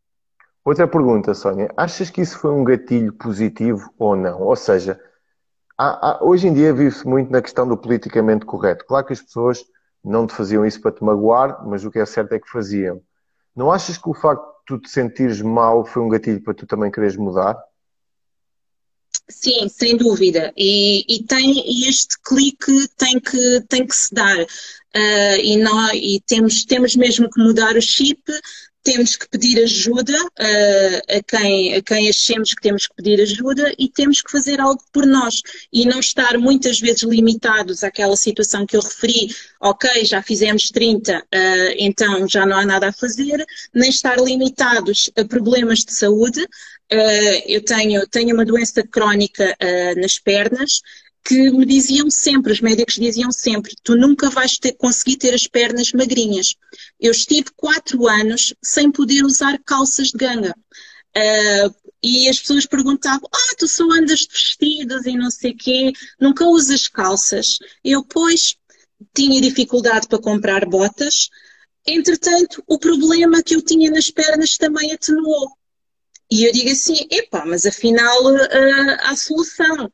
[0.65, 1.71] Outra pergunta, Sónia.
[1.77, 4.43] Achas que isso foi um gatilho positivo ou não?
[4.43, 4.99] Ou seja,
[5.79, 8.85] há, há, hoje em dia vive-se muito na questão do politicamente correto.
[8.85, 9.65] Claro que as pessoas
[10.07, 13.03] não te faziam isso para te magoar, mas o que é certo é que faziam.
[13.55, 16.67] Não achas que o facto de tu te sentires mal foi um gatilho para tu
[16.67, 17.59] também quereres mudar?
[19.29, 20.53] Sim, sem dúvida.
[20.57, 24.39] E, e, tem, este clique tem que, tem que se dar.
[24.41, 28.23] Uh, e, e temos, temos mesmo que mudar o chip,
[28.87, 33.75] temos que pedir ajuda uh, a, quem, a quem achemos que temos que pedir ajuda
[33.77, 38.65] e temos que fazer algo por nós e não estar muitas vezes limitados àquela situação
[38.65, 41.23] que eu referi, ok, já fizemos 30, uh,
[41.77, 46.41] então já não há nada a fazer, nem estar limitados a problemas de saúde.
[46.45, 49.57] Uh, eu tenho, tenho uma doença crónica
[49.97, 50.81] nas pernas
[51.27, 55.49] que me diziam sempre, os médicos diziam sempre, tu nunca vais ter, conseguir ter as
[55.49, 56.55] pernas magrinhas.
[57.01, 60.55] Eu estive quatro anos sem poder usar calças de ganga.
[61.17, 65.93] Uh, e as pessoas perguntavam, ah, tu só andas de vestidos e não sei quê,
[66.21, 67.59] nunca usas calças.
[67.83, 68.55] Eu, pois,
[69.13, 71.29] tinha dificuldade para comprar botas.
[71.85, 75.51] Entretanto, o problema que eu tinha nas pernas também atenuou.
[76.31, 79.91] E eu digo assim, epá, mas afinal uh, há solução.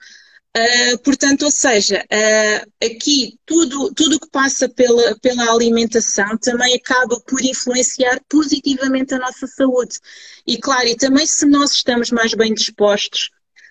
[0.54, 7.18] Uh, portanto, ou seja, uh, aqui tudo tudo que passa pela, pela alimentação também acaba
[7.20, 9.98] por influenciar positivamente a nossa saúde.
[10.46, 13.30] E claro, e também se nós estamos mais bem dispostos,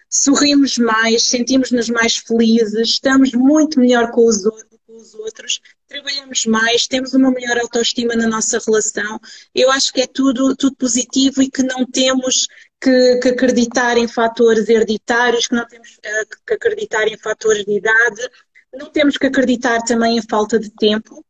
[0.10, 6.88] sorrimos mais, sentimos-nos mais felizes, estamos muito melhor com os, com os outros, trabalhamos mais,
[6.88, 9.20] temos uma melhor autoestima na nossa relação.
[9.54, 12.48] Eu acho que é tudo, tudo positivo e que não temos
[12.82, 17.74] que, que acreditar em fatores hereditários, que não temos uh, que acreditar em fatores de
[17.78, 18.30] idade,
[18.74, 21.24] não temos que acreditar também em falta de tempo.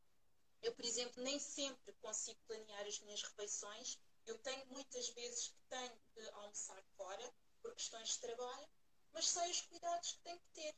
[0.64, 4.00] Eu, por exemplo, nem sempre consigo planear as minhas refeições.
[4.26, 7.30] Eu tenho muitas vezes que tenho de almoçar fora
[7.62, 8.68] por questões de trabalho,
[9.14, 10.74] mas sei os cuidados que tenho que ter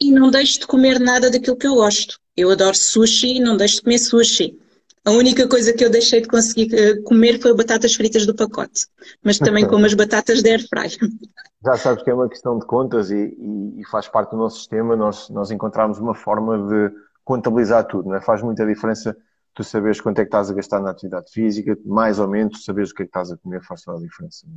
[0.00, 2.20] e não deixo de comer nada daquilo que eu gosto.
[2.36, 4.58] Eu adoro sushi e não deixo de comer sushi.
[5.04, 8.86] A única coisa que eu deixei de conseguir eh, comer foi batatas fritas do pacote.
[9.22, 10.88] Mas também como as batatas de air fry.
[11.64, 14.58] Já sabes que é uma questão de contas e, e, e faz parte do nosso
[14.58, 14.94] sistema.
[14.94, 16.94] Nós, nós encontramos uma forma de
[17.24, 18.08] contabilizar tudo.
[18.08, 18.20] Não é?
[18.20, 19.16] Faz muita diferença
[19.58, 22.92] tu saberes quanto é que estás a gastar na atividade física, mais ou menos, saberes
[22.92, 24.46] o que é que estás a comer faz toda a diferença.
[24.46, 24.50] É?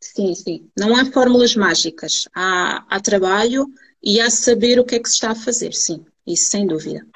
[0.00, 0.70] Sim, sim.
[0.74, 2.26] Não há fórmulas mágicas.
[2.34, 3.66] Há, há trabalho
[4.02, 6.02] e há saber o que é que se está a fazer, sim.
[6.26, 7.06] Isso sem dúvida.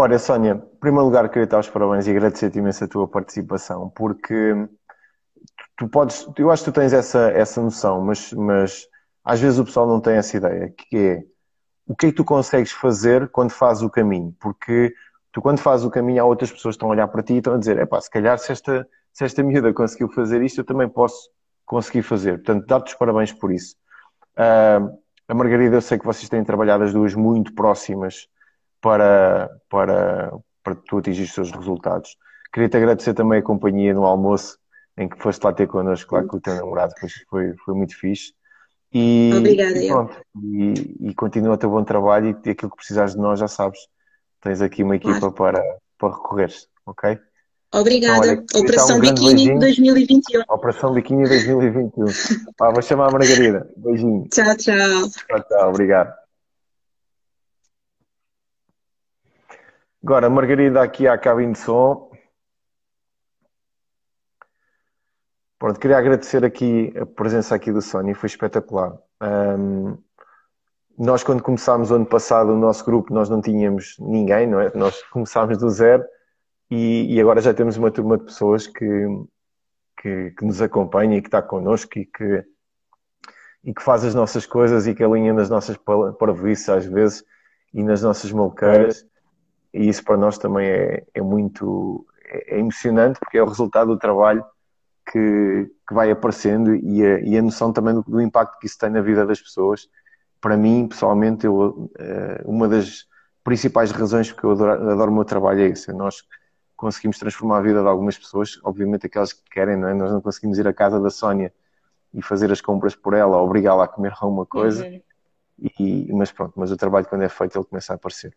[0.00, 3.90] Ora, Sónia, em primeiro lugar, queria dar os parabéns e agradecer-te imenso a tua participação,
[3.90, 4.54] porque
[5.76, 8.86] tu podes, eu acho que tu tens essa, essa noção, mas, mas
[9.22, 11.22] às vezes o pessoal não tem essa ideia, que é
[11.86, 14.34] o que é que tu consegues fazer quando fazes o caminho?
[14.40, 14.94] Porque
[15.32, 17.36] tu, quando fazes o caminho, há outras pessoas que estão a olhar para ti e
[17.36, 20.62] estão a dizer: é pá, se calhar se esta, se esta miúda conseguiu fazer isto,
[20.62, 21.28] eu também posso
[21.66, 22.38] conseguir fazer.
[22.38, 23.76] Portanto, dar-te os parabéns por isso.
[24.32, 24.98] Uh,
[25.28, 28.26] a Margarida, eu sei que vocês têm trabalhado as duas muito próximas
[28.80, 32.16] para, para, para tu atingir os seus resultados.
[32.52, 34.58] Queria-te agradecer também a companhia no almoço
[34.96, 37.98] em que foste lá ter connosco, claro, com o teu namorado, foi, foi, foi muito
[37.98, 38.34] fixe.
[38.92, 43.14] E, Obrigada, e, pronto, e, e, continua o teu bom trabalho e aquilo que precisares
[43.14, 43.78] de nós já sabes.
[44.40, 45.34] Tens aqui uma equipa claro.
[45.34, 45.62] para,
[45.96, 47.18] para recorreres, ok?
[47.72, 48.26] Obrigada.
[48.26, 49.58] Então, olha, Operação um Biquíni beijinho.
[49.60, 50.42] 2021.
[50.48, 52.04] Operação Biquíni 2021.
[52.60, 53.70] ah, vou chamar a Margarida.
[53.76, 54.26] Beijinho.
[54.28, 55.08] Tchau, tchau.
[55.08, 55.68] Tchau, tchau.
[55.68, 56.19] Obrigado.
[60.02, 62.10] Agora, Margarida aqui à cabine de som.
[65.58, 68.98] Pronto, queria agradecer aqui a presença aqui do Sónia, foi espetacular.
[69.22, 69.98] Um,
[70.98, 74.72] nós, quando começámos o ano passado o nosso grupo, nós não tínhamos ninguém, não é?
[74.74, 76.02] Nós começámos do zero
[76.70, 79.06] e, e agora já temos uma turma de pessoas que,
[80.00, 82.42] que, que nos acompanha e que está connosco e que,
[83.64, 85.76] e que faz as nossas coisas e que alinha nas nossas
[86.18, 87.22] parvoíces às vezes
[87.74, 89.04] e nas nossas malqueiras
[89.72, 93.88] e isso para nós também é, é muito é, é emocionante porque é o resultado
[93.88, 94.44] do trabalho
[95.10, 98.78] que, que vai aparecendo e a, e a noção também do, do, impacto que isso
[98.78, 99.88] tem na vida das pessoas.
[100.40, 103.06] Para mim, pessoalmente, eu, eh, uma das
[103.42, 105.90] principais razões porque eu adoro, adoro o meu trabalho é isso.
[105.90, 106.22] É nós
[106.76, 109.94] conseguimos transformar a vida de algumas pessoas, obviamente aquelas que querem, não é?
[109.94, 111.52] Nós não conseguimos ir à casa da Sónia
[112.14, 114.86] e fazer as compras por ela, obrigá-la a comer alguma coisa.
[114.86, 115.00] Uhum.
[115.78, 118.34] E, mas pronto, mas o trabalho quando é feito ele começa a aparecer.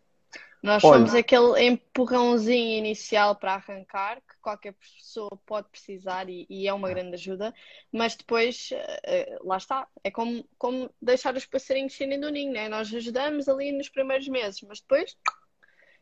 [0.64, 6.66] Nós Olha, somos aquele empurrãozinho inicial para arrancar, que qualquer pessoa pode precisar e, e
[6.66, 7.52] é uma grande ajuda,
[7.92, 12.66] mas depois, uh, lá está, é como, como deixar os passarinhos saírem do ninho, né?
[12.70, 15.14] Nós ajudamos ali nos primeiros meses, mas depois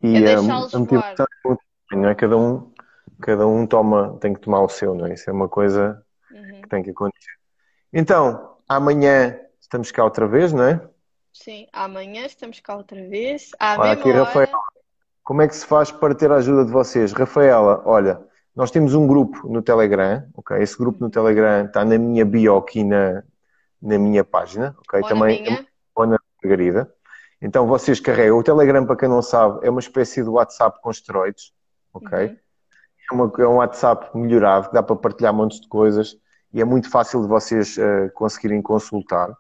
[0.01, 1.17] e é deixá-los voar.
[1.91, 2.15] Não é?
[2.15, 2.73] Cada um,
[3.21, 5.15] cada um toma, tem que tomar o seu, não é?
[5.15, 6.07] Isso é uma coisa.
[6.31, 6.63] Uhum.
[6.71, 7.33] tem que acontecer.
[7.93, 10.81] Então, amanhã estamos cá outra vez, não é?
[11.33, 13.51] Sim, amanhã estamos cá outra vez.
[13.59, 14.25] À olha, aqui, hora...
[14.25, 14.59] Rafaela,
[15.25, 17.13] como é que se faz para ter a ajuda de vocês?
[17.13, 18.21] Rafaela, olha,
[18.55, 20.59] nós temos um grupo no Telegram, ok?
[20.59, 23.23] Esse grupo no Telegram está na minha bio aqui na,
[23.81, 25.01] na minha página, ok?
[25.03, 25.67] Ou Também na minha.
[25.95, 26.93] ou na Margarida.
[27.41, 28.39] Então vocês carregam.
[28.39, 31.53] O Telegram, para quem não sabe, é uma espécie de WhatsApp com esteroides,
[31.95, 32.27] ok?
[32.27, 32.37] Uhum.
[33.11, 36.17] É, uma, é, um WhatsApp melhorado, que dá para partilhar montes de coisas
[36.53, 39.35] e é muito fácil de vocês uh, conseguirem consultar.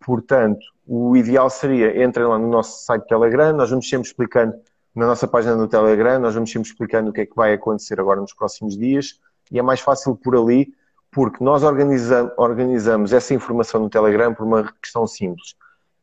[0.00, 4.54] Portanto, o ideal seria, entrem lá no nosso site Telegram, nós vamos sempre explicando
[4.94, 8.00] na nossa página do Telegram, nós vamos sempre explicando o que é que vai acontecer
[8.00, 9.20] agora nos próximos dias
[9.50, 10.72] e é mais fácil por ali,
[11.10, 15.54] porque nós organizamos, organizamos essa informação no Telegram por uma questão simples.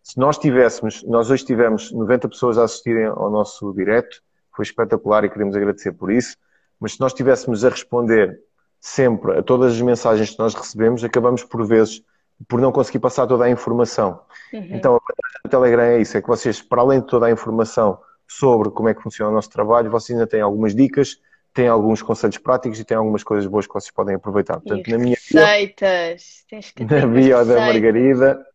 [0.02, 4.22] Se nós tivéssemos, nós hoje tivemos 90 pessoas a assistirem ao nosso direto,
[4.56, 6.36] foi espetacular e queremos agradecer por isso,
[6.80, 8.40] mas se nós estivéssemos a responder
[8.80, 12.04] sempre a todas as mensagens que nós recebemos, acabamos por vezes
[12.48, 14.22] por não conseguir passar toda a informação.
[14.54, 14.68] Uhum.
[14.72, 15.00] Então,
[15.44, 18.90] a Telegram é isso, é que vocês, para além de toda a informação sobre como
[18.90, 21.20] é que funciona o nosso trabalho, vocês ainda têm algumas dicas,
[21.54, 24.60] têm alguns conselhos práticos e têm algumas coisas boas que vocês podem aproveitar.
[24.60, 26.44] Portanto, e na minha receitas.
[26.90, 28.46] Na bio da Margarida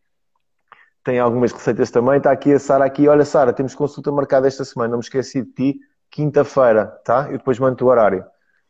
[1.03, 2.17] tem algumas receitas também.
[2.17, 3.07] Está aqui a Sara aqui.
[3.07, 4.91] Olha, Sara, temos consulta marcada esta semana.
[4.91, 5.79] Não me esqueci de ti.
[6.11, 7.27] Quinta-feira, tá?
[7.29, 8.23] Eu depois mando o horário.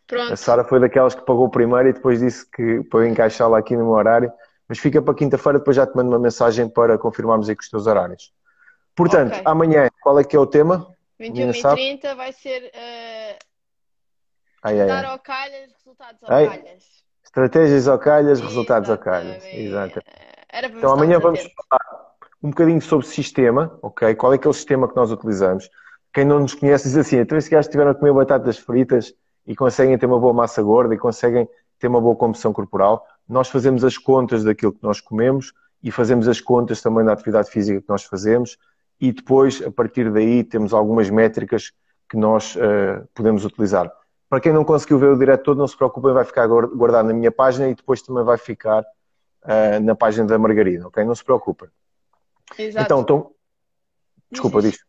[0.08, 0.34] Pronto.
[0.34, 3.76] A Sara foi daquelas que pagou primeiro e depois disse que para eu encaixá-la aqui
[3.76, 4.32] no meu horário.
[4.70, 7.70] Mas fica para quinta-feira, depois já te mando uma mensagem para confirmarmos aí com os
[7.70, 8.32] teus horários.
[8.96, 9.42] Portanto, okay.
[9.46, 10.88] amanhã, qual é que é o tema?
[11.20, 13.46] 21 e 30 vai ser uh,
[14.64, 15.06] ai, ai, ai.
[15.06, 16.48] ao calhas, resultados ao ai.
[16.48, 16.84] calhas.
[17.24, 19.44] Estratégias ao calhas, resultados ao calhas.
[19.46, 20.02] Exato.
[20.78, 24.16] então amanhã vamos falar um bocadinho sobre sistema, ok?
[24.16, 25.70] Qual é que é o sistema que nós utilizamos?
[26.14, 29.14] Quem não nos conhece diz assim, então esses gajos estiveram a comer batatas fritas
[29.46, 31.48] e conseguem ter uma boa massa gorda e conseguem
[31.78, 33.06] ter uma boa composição corporal.
[33.30, 35.54] Nós fazemos as contas daquilo que nós comemos
[35.84, 38.58] e fazemos as contas também da atividade física que nós fazemos
[39.00, 41.72] e depois, a partir daí, temos algumas métricas
[42.10, 43.90] que nós uh, podemos utilizar.
[44.28, 47.14] Para quem não conseguiu ver o direto todo, não se preocupem, vai ficar guardado na
[47.14, 51.04] minha página e depois também vai ficar uh, na página da Margarida, ok?
[51.04, 51.70] Não se preocupem.
[52.58, 52.86] Exato.
[52.86, 53.32] Então, então...
[54.32, 54.84] Desculpa, diz.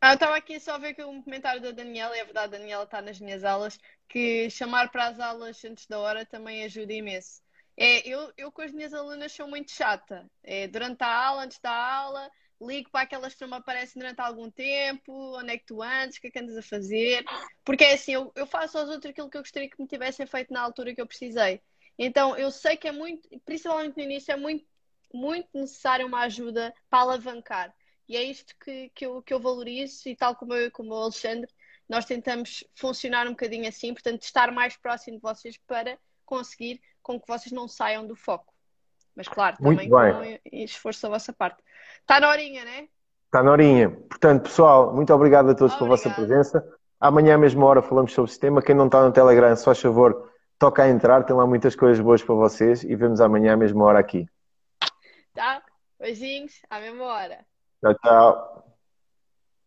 [0.00, 2.58] Ah, eu estava aqui só a ver um comentário da Daniela, e é verdade, a
[2.58, 3.78] Daniela está nas minhas aulas,
[4.08, 7.43] que chamar para as aulas antes da hora também ajuda imenso.
[7.76, 10.30] É, eu, eu com as minhas alunas sou muito chata.
[10.42, 14.20] É, durante a aula, antes da aula, ligo para aquelas que não me aparecem durante
[14.20, 17.24] algum tempo, onde é que tu andas, o que é que andas a fazer,
[17.64, 20.26] porque é assim, eu, eu faço aos outros aquilo que eu gostaria que me tivessem
[20.26, 21.60] feito na altura que eu precisei.
[21.98, 24.64] Então, eu sei que é muito, principalmente no início, é muito,
[25.12, 27.74] muito necessário uma ajuda para alavancar.
[28.08, 30.96] E é isto que, que, eu, que eu valorizo e tal como eu como o
[30.96, 31.50] Alexandre,
[31.88, 37.20] nós tentamos funcionar um bocadinho assim, portanto, estar mais próximo de vocês para conseguir com
[37.20, 38.52] que vocês não saiam do foco.
[39.14, 41.62] Mas claro, também com esforço da vossa parte.
[42.00, 42.88] Está na horinha, né?
[43.26, 43.90] Está na horinha.
[43.90, 45.78] Portanto, pessoal, muito obrigado a todos Obrigada.
[45.78, 46.66] pela vossa presença.
[46.98, 48.62] Amanhã, à mesma hora, falamos sobre o sistema.
[48.62, 51.22] Quem não está no Telegram, se faz favor, toca a entrar.
[51.24, 54.26] Tem lá muitas coisas boas para vocês e vemos amanhã, à mesma hora, aqui.
[55.32, 55.62] Tá?
[56.00, 57.44] Beijinhos, à mesma hora.
[57.80, 58.73] Tchau, tchau.